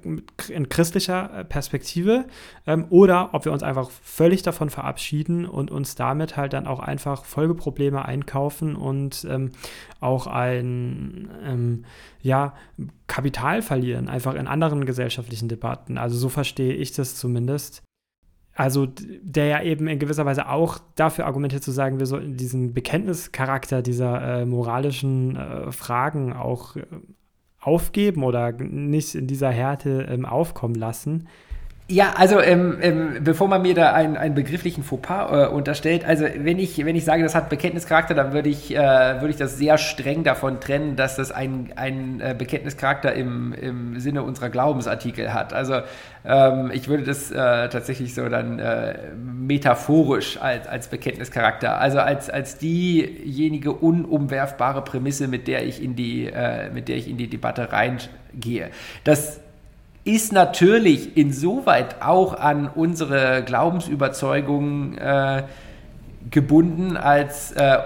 [0.49, 2.27] in christlicher äh, Perspektive,
[2.65, 6.79] ähm, oder ob wir uns einfach völlig davon verabschieden und uns damit halt dann auch
[6.79, 9.51] einfach Folgeprobleme einkaufen und ähm,
[9.99, 11.85] auch ein ähm,
[12.23, 12.55] ja,
[13.09, 15.99] Kapital verlieren, einfach in anderen gesellschaftlichen Debatten.
[15.99, 17.83] Also so verstehe ich das zumindest.
[18.59, 18.89] Also
[19.23, 23.83] der ja eben in gewisser Weise auch dafür argumentiert zu sagen, wir sollten diesen Bekenntnischarakter
[23.83, 26.83] dieser äh, moralischen äh, Fragen auch äh,
[27.61, 31.29] aufgeben oder nicht in dieser Härte ähm, aufkommen lassen.
[31.91, 36.27] Ja, also ähm, ähm, bevor man mir da einen, einen begrifflichen Fauxpas äh, unterstellt, also
[36.37, 39.57] wenn ich, wenn ich sage, das hat Bekenntnischarakter, dann würde ich, äh, würde ich das
[39.57, 45.33] sehr streng davon trennen, dass das ein, ein äh, Bekenntnischarakter im, im Sinne unserer Glaubensartikel
[45.33, 45.55] hat.
[45.55, 45.81] Also
[46.27, 47.35] ähm, ich würde das äh,
[47.71, 55.49] tatsächlich so dann äh, metaphorisch als, als Bekenntnischarakter, also als, als diejenige unumwerfbare Prämisse, mit
[55.49, 58.69] der ich in die, äh, mit der ich in die Debatte reingehe.
[59.05, 59.41] Das
[60.05, 65.43] ist natürlich insoweit auch an unsere Glaubensüberzeugungen äh,
[66.31, 67.79] gebunden, als äh,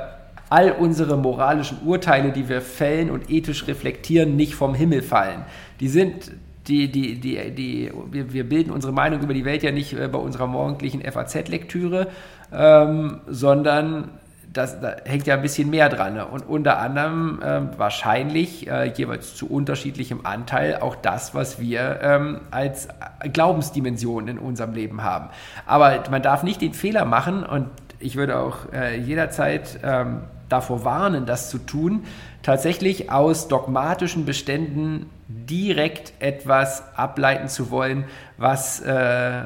[0.48, 5.44] all unsere moralischen Urteile, die wir fällen und ethisch reflektieren, nicht vom Himmel fallen.
[5.80, 6.32] Die sind
[6.68, 10.08] die, die, die, die, wir, wir bilden unsere Meinung über die Welt ja nicht äh,
[10.08, 12.08] bei unserer morgendlichen FAZ-Lektüre,
[12.52, 14.10] ähm, sondern
[14.53, 16.14] das, da hängt ja ein bisschen mehr dran.
[16.14, 16.26] Ne?
[16.26, 22.40] Und unter anderem ähm, wahrscheinlich äh, jeweils zu unterschiedlichem Anteil auch das, was wir ähm,
[22.50, 22.88] als
[23.32, 25.28] Glaubensdimension in unserem Leben haben.
[25.66, 30.84] Aber man darf nicht den Fehler machen und ich würde auch äh, jederzeit ähm, davor
[30.84, 32.05] warnen, das zu tun,
[32.42, 38.05] tatsächlich aus dogmatischen Beständen direkt etwas ableiten zu wollen,
[38.36, 39.44] was äh,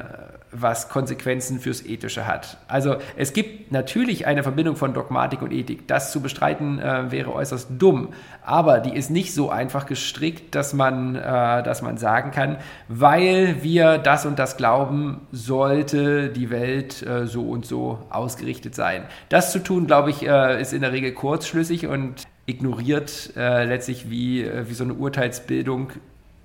[0.61, 2.57] was Konsequenzen fürs Ethische hat.
[2.67, 5.87] Also es gibt natürlich eine Verbindung von Dogmatik und Ethik.
[5.87, 8.09] Das zu bestreiten äh, wäre äußerst dumm,
[8.43, 11.21] aber die ist nicht so einfach gestrickt, dass man, äh,
[11.63, 17.43] dass man sagen kann, weil wir das und das glauben, sollte die Welt äh, so
[17.43, 19.03] und so ausgerichtet sein.
[19.29, 24.09] Das zu tun, glaube ich, äh, ist in der Regel kurzschlüssig und ignoriert äh, letztlich
[24.09, 25.91] wie, äh, wie so eine Urteilsbildung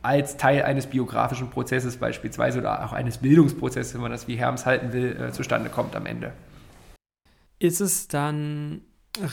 [0.02, 4.66] als Teil eines biografischen Prozesses beispielsweise oder auch eines Bildungsprozesses, wenn man das wie Herms
[4.66, 6.32] halten will, äh, zustande kommt am Ende.
[7.58, 8.82] Ist es dann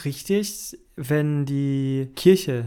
[0.05, 2.65] richtig, wenn die Kirche,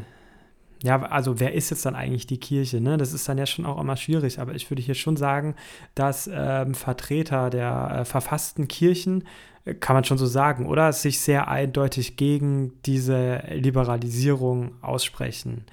[0.82, 2.80] ja, also wer ist jetzt dann eigentlich die Kirche?
[2.80, 2.96] Ne?
[2.96, 5.54] Das ist dann ja schon auch immer schwierig, aber ich würde hier schon sagen,
[5.94, 9.24] dass ähm, Vertreter der äh, verfassten Kirchen,
[9.64, 15.64] äh, kann man schon so sagen, oder sich sehr eindeutig gegen diese Liberalisierung aussprechen.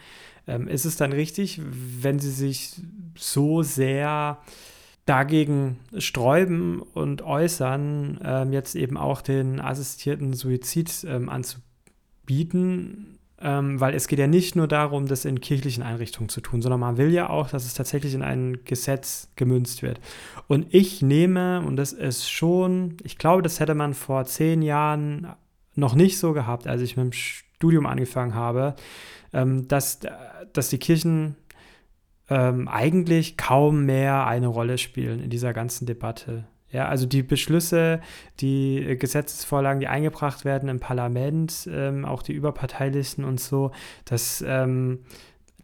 [0.49, 2.73] Ähm, ist es dann richtig, wenn sie sich
[3.15, 4.39] so sehr
[5.05, 13.19] dagegen sträuben und äußern, ähm, jetzt eben auch den assistierten Suizid ähm, anzubieten?
[13.41, 16.81] Ähm, weil es geht ja nicht nur darum, das in kirchlichen Einrichtungen zu tun, sondern
[16.81, 20.01] man will ja auch, dass es tatsächlich in ein Gesetz gemünzt wird.
[20.47, 25.27] Und ich nehme, und das ist schon, ich glaube, das hätte man vor zehn Jahren
[25.75, 28.75] noch nicht so gehabt, als ich mit dem Studium angefangen habe,
[29.31, 29.99] dass,
[30.53, 31.35] dass die Kirchen
[32.29, 36.45] ähm, eigentlich kaum mehr eine Rolle spielen in dieser ganzen Debatte.
[36.71, 37.99] Ja, also die Beschlüsse,
[38.39, 43.71] die Gesetzesvorlagen, die eingebracht werden im Parlament, ähm, auch die überparteilichen und so,
[44.05, 44.99] das, ähm,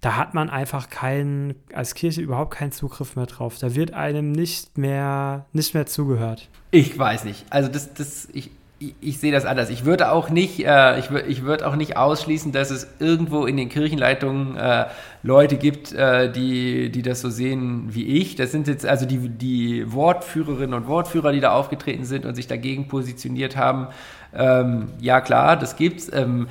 [0.02, 3.58] da hat man einfach keinen, als Kirche überhaupt keinen Zugriff mehr drauf.
[3.60, 6.50] Da wird einem nicht mehr, nicht mehr zugehört.
[6.72, 7.46] Ich weiß nicht.
[7.52, 9.70] Also das, das, ich, ich, ich sehe das anders.
[9.70, 13.58] Ich würde auch nicht, äh, ich, ich würde auch nicht ausschließen, dass es irgendwo in
[13.58, 14.86] den Kirchenleitungen äh,
[15.24, 18.36] Leute gibt, äh, die, die das so sehen wie ich.
[18.36, 22.48] Das sind jetzt also die, die Wortführerinnen und Wortführer, die da aufgetreten sind und sich
[22.48, 23.88] dagegen positioniert haben.
[24.34, 26.12] Ähm, ja klar, das gibt's.
[26.14, 26.48] Ähm,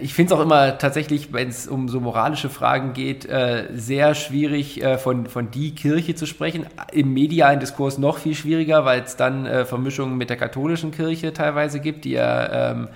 [0.00, 4.14] ich finde es auch immer tatsächlich, wenn es um so moralische Fragen geht, äh, sehr
[4.14, 6.66] schwierig, äh, von, von die Kirche zu sprechen.
[6.92, 11.32] Im medialen Diskurs noch viel schwieriger, weil es dann äh, Vermischungen mit der katholischen Kirche
[11.32, 12.88] teilweise gibt, die ja ähm,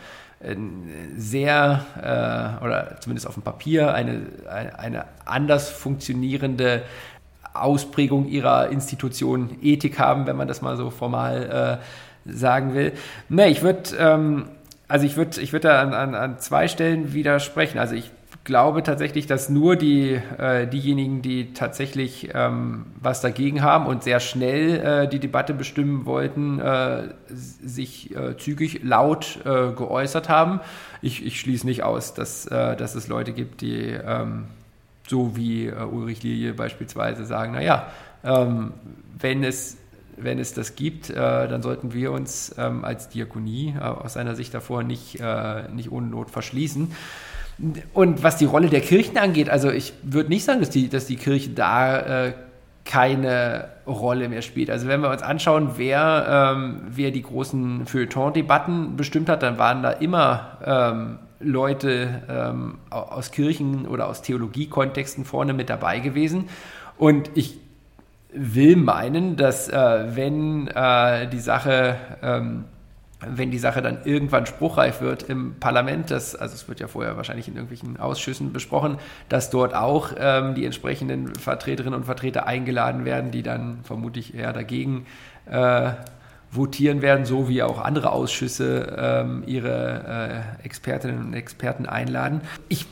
[1.16, 6.82] sehr, äh, oder zumindest auf dem Papier, eine, eine anders funktionierende
[7.54, 12.92] Ausprägung ihrer Institution Ethik haben, wenn man das mal so formal äh, sagen will.
[13.28, 14.44] Ne, ich würde ähm,
[14.88, 17.78] also ich würde ich würd da an, an, an zwei Stellen widersprechen.
[17.78, 18.10] Also ich
[18.44, 24.20] glaube tatsächlich, dass nur die, äh, diejenigen, die tatsächlich ähm, was dagegen haben und sehr
[24.20, 30.60] schnell äh, die Debatte bestimmen wollten, äh, sich äh, zügig laut äh, geäußert haben.
[31.02, 34.46] Ich, ich schließe nicht aus, dass, äh, dass es Leute gibt, die ähm,
[35.06, 37.88] so wie Ulrich Lilie beispielsweise sagen, naja,
[38.24, 38.72] ähm,
[39.18, 39.76] wenn es
[40.22, 44.34] wenn es das gibt, äh, dann sollten wir uns ähm, als Diakonie äh, aus seiner
[44.34, 46.92] Sicht davor nicht, äh, nicht ohne Not verschließen.
[47.92, 51.06] Und was die Rolle der Kirchen angeht, also ich würde nicht sagen, dass die, dass
[51.06, 52.32] die Kirche da äh,
[52.84, 54.70] keine Rolle mehr spielt.
[54.70, 59.82] Also wenn wir uns anschauen, wer, ähm, wer die großen Feuilleton-Debatten bestimmt hat, dann waren
[59.82, 66.48] da immer ähm, Leute ähm, aus Kirchen oder aus Theologiekontexten vorne mit dabei gewesen.
[66.96, 67.58] Und ich
[68.32, 72.64] will meinen, dass äh, wenn äh, die Sache ähm,
[73.20, 77.16] wenn die Sache dann irgendwann spruchreif wird im Parlament, das, also es wird ja vorher
[77.16, 78.98] wahrscheinlich in irgendwelchen Ausschüssen besprochen,
[79.28, 84.52] dass dort auch ähm, die entsprechenden Vertreterinnen und Vertreter eingeladen werden, die dann vermutlich eher
[84.52, 85.06] dagegen
[85.46, 85.90] äh,
[86.50, 92.42] votieren werden, so wie auch andere Ausschüsse ähm, ihre äh, Expertinnen und Experten einladen.
[92.68, 92.86] Ich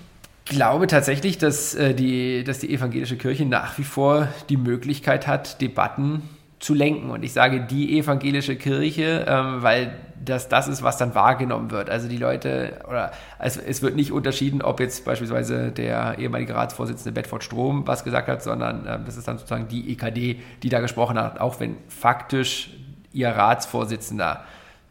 [0.47, 5.61] glaube tatsächlich, dass, äh, die, dass die evangelische Kirche nach wie vor die Möglichkeit hat,
[5.61, 6.23] Debatten
[6.59, 7.11] zu lenken.
[7.11, 9.95] Und ich sage die evangelische Kirche, ähm, weil
[10.25, 11.91] das das ist, was dann wahrgenommen wird.
[11.91, 17.13] Also die Leute, oder es, es wird nicht unterschieden, ob jetzt beispielsweise der ehemalige Ratsvorsitzende
[17.13, 20.81] Bedford Strom was gesagt hat, sondern ähm, das ist dann sozusagen die EKD, die da
[20.81, 22.71] gesprochen hat, auch wenn faktisch
[23.13, 24.45] ihr Ratsvorsitzender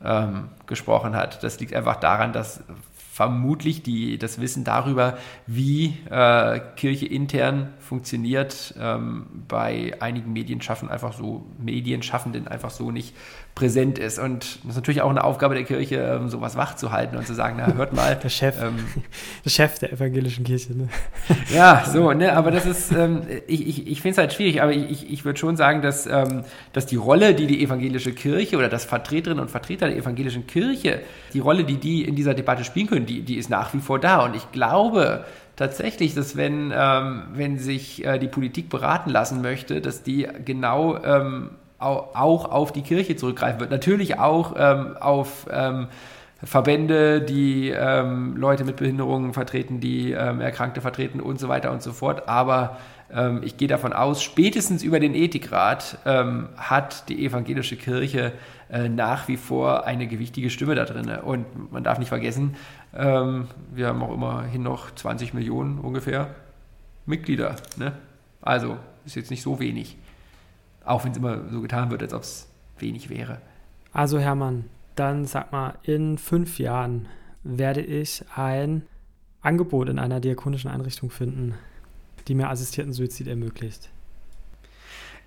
[0.04, 1.44] ähm, gesprochen hat.
[1.44, 2.64] Das liegt einfach daran, dass
[3.16, 11.14] vermutlich die, das Wissen darüber, wie äh, Kirche intern funktioniert, ähm, bei einigen Medienschaffenden einfach
[11.14, 13.16] so, Medienschaffenden einfach so nicht
[13.56, 14.20] präsent ist.
[14.20, 17.26] Und das ist natürlich auch eine Aufgabe der Kirche, ähm, sowas wach zu halten und
[17.26, 18.16] zu sagen, na, hört mal.
[18.24, 18.76] Der Chef, ähm,
[19.46, 20.90] der Chef der evangelischen Kirche, ne?
[21.54, 24.74] Ja, so, ne, aber das ist, ähm, ich, ich, ich finde es halt schwierig, aber
[24.74, 26.44] ich, ich würde schon sagen, dass, ähm,
[26.74, 31.02] dass die Rolle, die die evangelische Kirche oder das Vertreterinnen und Vertreter der evangelischen Kirche,
[31.34, 34.00] die Rolle, die die in dieser Debatte spielen können, die, die ist nach wie vor
[34.00, 34.26] da.
[34.26, 35.24] Und ich glaube,
[35.56, 41.02] tatsächlich, dass wenn, ähm, wenn sich äh, die Politik beraten lassen möchte, dass die genau
[41.04, 43.72] ähm, auch auf die Kirche zurückgreifen wird.
[43.72, 45.88] Natürlich auch ähm, auf ähm,
[46.44, 51.82] Verbände, die ähm, Leute mit Behinderungen vertreten, die ähm, Erkrankte vertreten und so weiter und
[51.82, 52.28] so fort.
[52.28, 52.78] Aber
[53.12, 58.34] ähm, ich gehe davon aus, spätestens über den Ethikrat ähm, hat die evangelische Kirche
[58.70, 61.10] äh, nach wie vor eine gewichtige Stimme da drin.
[61.24, 62.56] Und man darf nicht vergessen,
[62.98, 66.30] wir haben auch immerhin noch 20 Millionen ungefähr
[67.06, 67.58] Mitglieder.
[67.76, 67.92] Ne?
[68.42, 69.98] Also ist jetzt nicht so wenig.
[70.86, 72.48] Auch wenn es immer so getan wird, als ob es
[72.80, 73.40] wenig wäre.
[73.94, 74.66] Also Hermann,
[74.96, 77.08] dann sag mal, in fünf Jahren
[77.44, 78.84] werde ich ein
[79.42, 81.54] Angebot in einer diakonischen Einrichtung finden,
[82.28, 83.90] die mir assistierten Suizid ermöglicht.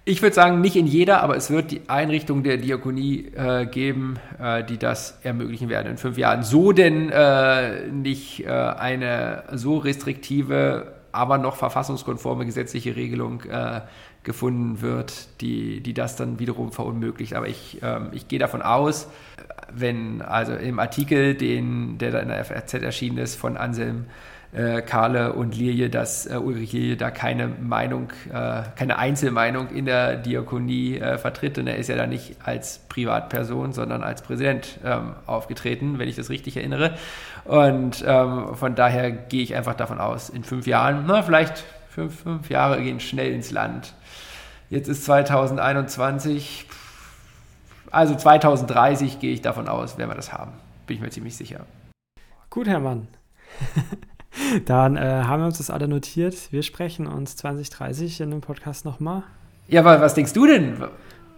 [0.05, 4.17] Ich würde sagen, nicht in jeder, aber es wird die Einrichtung der Diakonie äh, geben,
[4.41, 6.43] äh, die das ermöglichen werden in fünf Jahren.
[6.43, 13.83] So denn äh, nicht äh, eine so restriktive, aber noch verfassungskonforme gesetzliche Regelung äh,
[14.29, 17.35] gefunden wird, die, die das dann wiederum verunmöglicht.
[17.35, 19.09] Aber ich, ähm, ich gehe davon aus,
[19.73, 24.05] wenn also im Artikel, den, der da in der FRZ erschienen ist, von Anselm
[24.53, 29.87] äh, Kahle und Lilie, dass äh, Ulrich Lilie da keine Meinung, äh, keine Einzelmeinung in
[29.87, 31.57] der Diakonie äh, vertritt.
[31.57, 36.17] Denn er ist ja da nicht als Privatperson, sondern als Präsident ähm, aufgetreten, wenn ich
[36.17, 36.95] das richtig erinnere.
[37.45, 41.65] Und ähm, von daher gehe ich einfach davon aus, in fünf Jahren, na, vielleicht
[41.99, 43.93] fünf, fünf Jahre gehen schnell ins Land.
[44.71, 46.67] Jetzt ist 2021,
[47.91, 50.53] also 2030 gehe ich davon aus, werden wir das haben.
[50.87, 51.65] Bin ich mir ziemlich sicher.
[52.51, 53.09] Gut, Herr Mann.
[54.67, 56.53] Dann äh, haben wir uns das alle notiert.
[56.53, 59.23] Wir sprechen uns 2030 in dem Podcast nochmal.
[59.69, 60.77] Ja, aber was denkst du denn?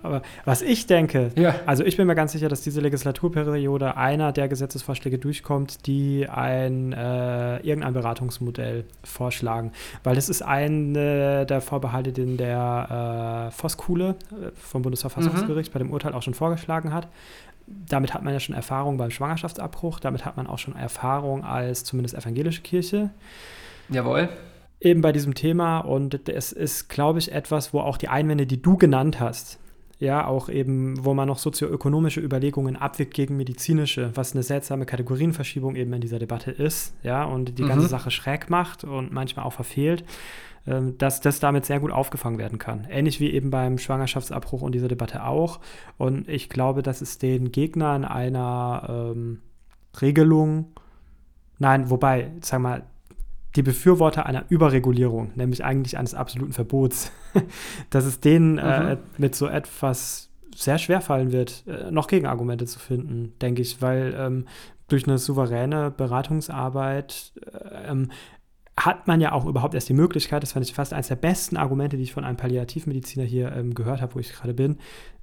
[0.02, 1.54] Aber was ich denke, ja.
[1.66, 6.92] also ich bin mir ganz sicher, dass diese Legislaturperiode einer der Gesetzesvorschläge durchkommt, die ein
[6.92, 9.72] äh, irgendein Beratungsmodell vorschlagen.
[10.04, 15.72] Weil das ist eine der Vorbehalte, den der äh, Voskuhle äh, vom Bundesverfassungsgericht mhm.
[15.72, 17.08] bei dem Urteil auch schon vorgeschlagen hat.
[17.66, 21.84] Damit hat man ja schon Erfahrung beim Schwangerschaftsabbruch, damit hat man auch schon Erfahrung als
[21.84, 23.10] zumindest evangelische Kirche.
[23.88, 24.28] Jawohl
[24.80, 28.60] eben bei diesem Thema und es ist, glaube ich, etwas, wo auch die Einwände, die
[28.60, 29.58] du genannt hast,
[30.00, 35.76] ja, auch eben, wo man noch sozioökonomische Überlegungen abwickt gegen medizinische, was eine seltsame Kategorienverschiebung
[35.76, 37.68] eben in dieser Debatte ist, ja, und die mhm.
[37.68, 40.04] ganze Sache schräg macht und manchmal auch verfehlt,
[40.66, 42.86] ähm, dass das damit sehr gut aufgefangen werden kann.
[42.88, 45.60] Ähnlich wie eben beim Schwangerschaftsabbruch und dieser Debatte auch.
[45.98, 49.42] Und ich glaube, dass es den Gegnern einer ähm,
[50.00, 50.72] Regelung,
[51.58, 52.84] nein, wobei, sag mal,
[53.56, 57.10] die Befürworter einer Überregulierung, nämlich eigentlich eines absoluten Verbots,
[57.90, 58.88] dass es denen äh, mhm.
[58.88, 63.82] äh, mit so etwas sehr schwer fallen wird, äh, noch Gegenargumente zu finden, denke ich,
[63.82, 64.44] weil ähm,
[64.88, 68.10] durch eine souveräne Beratungsarbeit äh, ähm,
[68.76, 71.56] hat man ja auch überhaupt erst die Möglichkeit, das fand ich fast eines der besten
[71.56, 74.78] Argumente, die ich von einem Palliativmediziner hier ähm, gehört habe, wo ich gerade bin,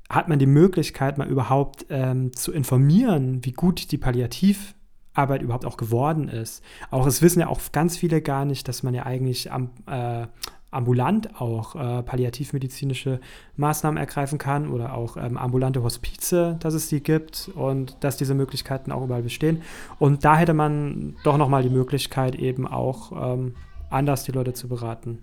[0.09, 4.73] hat man die Möglichkeit, mal überhaupt ähm, zu informieren, wie gut die Palliativ
[5.17, 6.63] Arbeit überhaupt auch geworden ist.
[6.91, 10.27] Auch es wissen ja auch ganz viele gar nicht, dass man ja eigentlich am, äh,
[10.71, 13.19] ambulant auch äh, palliativmedizinische
[13.55, 18.35] Maßnahmen ergreifen kann oder auch ähm, ambulante Hospize, dass es die gibt und dass diese
[18.35, 19.61] Möglichkeiten auch überall bestehen.
[19.99, 23.55] Und da hätte man doch nochmal die Möglichkeit, eben auch ähm,
[23.89, 25.19] anders die Leute zu beraten.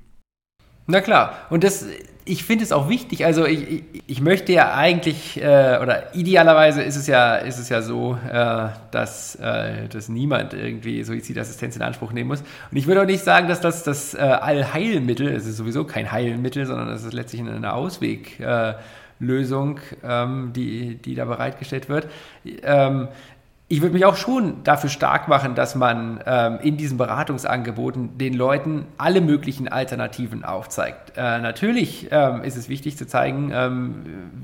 [0.86, 1.86] Na klar, und das,
[2.26, 6.82] ich finde es auch wichtig, also ich, ich, ich möchte ja eigentlich, äh, oder idealerweise
[6.82, 11.82] ist es ja, ist es ja so, äh, dass, äh, dass niemand irgendwie Suizidassistenz in
[11.82, 12.40] Anspruch nehmen muss.
[12.40, 16.12] Und ich würde auch nicht sagen, dass das das äh, Allheilmittel, es ist sowieso kein
[16.12, 22.08] Heilmittel, sondern es ist letztlich eine Ausweglösung, ähm, die, die da bereitgestellt wird.
[22.62, 23.08] Ähm,
[23.74, 28.32] ich würde mich auch schon dafür stark machen, dass man ähm, in diesen Beratungsangeboten den
[28.32, 31.14] Leuten alle möglichen Alternativen aufzeigt.
[31.16, 33.94] Äh, natürlich ähm, ist es wichtig zu zeigen, ähm,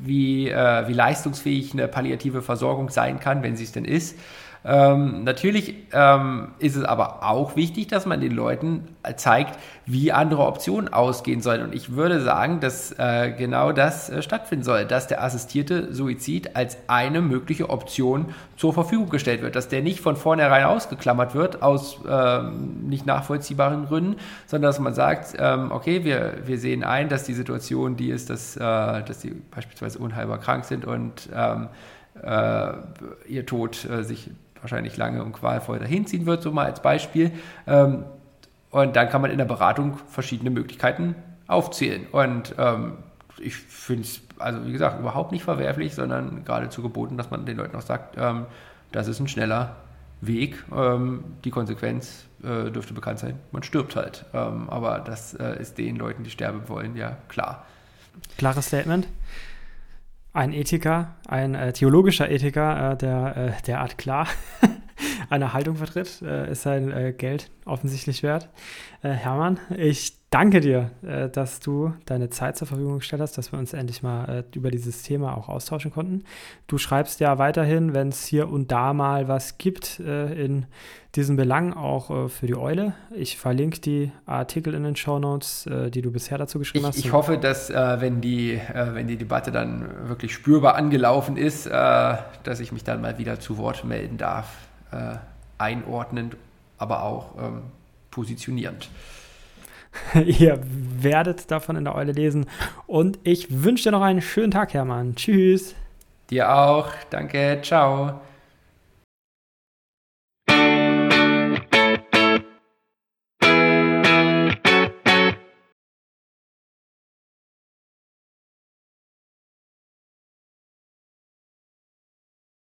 [0.02, 4.18] wie, äh, wie leistungsfähig eine palliative Versorgung sein kann, wenn sie es denn ist.
[4.62, 10.44] Ähm, natürlich ähm, ist es aber auch wichtig, dass man den Leuten zeigt, wie andere
[10.46, 11.62] Optionen ausgehen sollen.
[11.62, 16.56] Und ich würde sagen, dass äh, genau das äh, stattfinden soll, dass der assistierte Suizid
[16.56, 21.62] als eine mögliche Option zur Verfügung gestellt wird, dass der nicht von vornherein ausgeklammert wird
[21.62, 27.08] aus ähm, nicht nachvollziehbaren Gründen, sondern dass man sagt, ähm, okay, wir, wir sehen ein,
[27.08, 31.68] dass die Situation die ist, dass, äh, dass die beispielsweise unheilbar krank sind und ähm,
[32.22, 32.72] äh,
[33.28, 34.30] ihr Tod äh, sich
[34.62, 37.32] wahrscheinlich lange und qualvoll dahinziehen wird, so mal als Beispiel.
[37.66, 38.04] Ähm,
[38.70, 41.14] und dann kann man in der Beratung verschiedene Möglichkeiten
[41.46, 42.06] aufzählen.
[42.12, 42.98] Und ähm,
[43.38, 47.56] ich finde es, also wie gesagt, überhaupt nicht verwerflich, sondern geradezu geboten, dass man den
[47.56, 48.46] Leuten auch sagt, ähm,
[48.92, 49.76] das ist ein schneller
[50.20, 50.64] Weg.
[50.74, 54.24] Ähm, die Konsequenz äh, dürfte bekannt sein, man stirbt halt.
[54.32, 57.66] Ähm, aber das äh, ist den Leuten, die sterben wollen, ja klar.
[58.38, 59.08] Klares Statement
[60.32, 64.28] ein Ethiker, ein äh, theologischer Ethiker, äh, der äh, derart klar
[65.30, 68.48] eine Haltung vertritt, äh, ist sein äh, Geld offensichtlich wert.
[69.02, 70.90] Äh, Hermann, ich danke dir,
[71.32, 75.02] dass du deine Zeit zur Verfügung gestellt hast, dass wir uns endlich mal über dieses
[75.02, 76.24] Thema auch austauschen konnten.
[76.66, 80.66] Du schreibst ja weiterhin, wenn es hier und da mal was gibt in
[81.14, 82.94] diesen Belang auch äh, für die Eule.
[83.14, 86.88] Ich verlinke die Artikel in den Show Notes, äh, die du bisher dazu geschrieben ich,
[86.88, 86.98] hast.
[86.98, 91.66] Ich hoffe, dass äh, wenn, die, äh, wenn die Debatte dann wirklich spürbar angelaufen ist,
[91.66, 94.46] äh, dass ich mich dann mal wieder zu Wort melden darf.
[94.92, 95.16] Äh,
[95.58, 96.36] einordnend,
[96.78, 97.62] aber auch ähm,
[98.10, 98.88] positionierend.
[100.14, 102.46] Ihr werdet davon in der Eule lesen.
[102.86, 105.14] Und ich wünsche dir noch einen schönen Tag, Hermann.
[105.14, 105.74] Tschüss.
[106.30, 106.88] Dir auch.
[107.10, 107.58] Danke.
[107.62, 108.20] Ciao.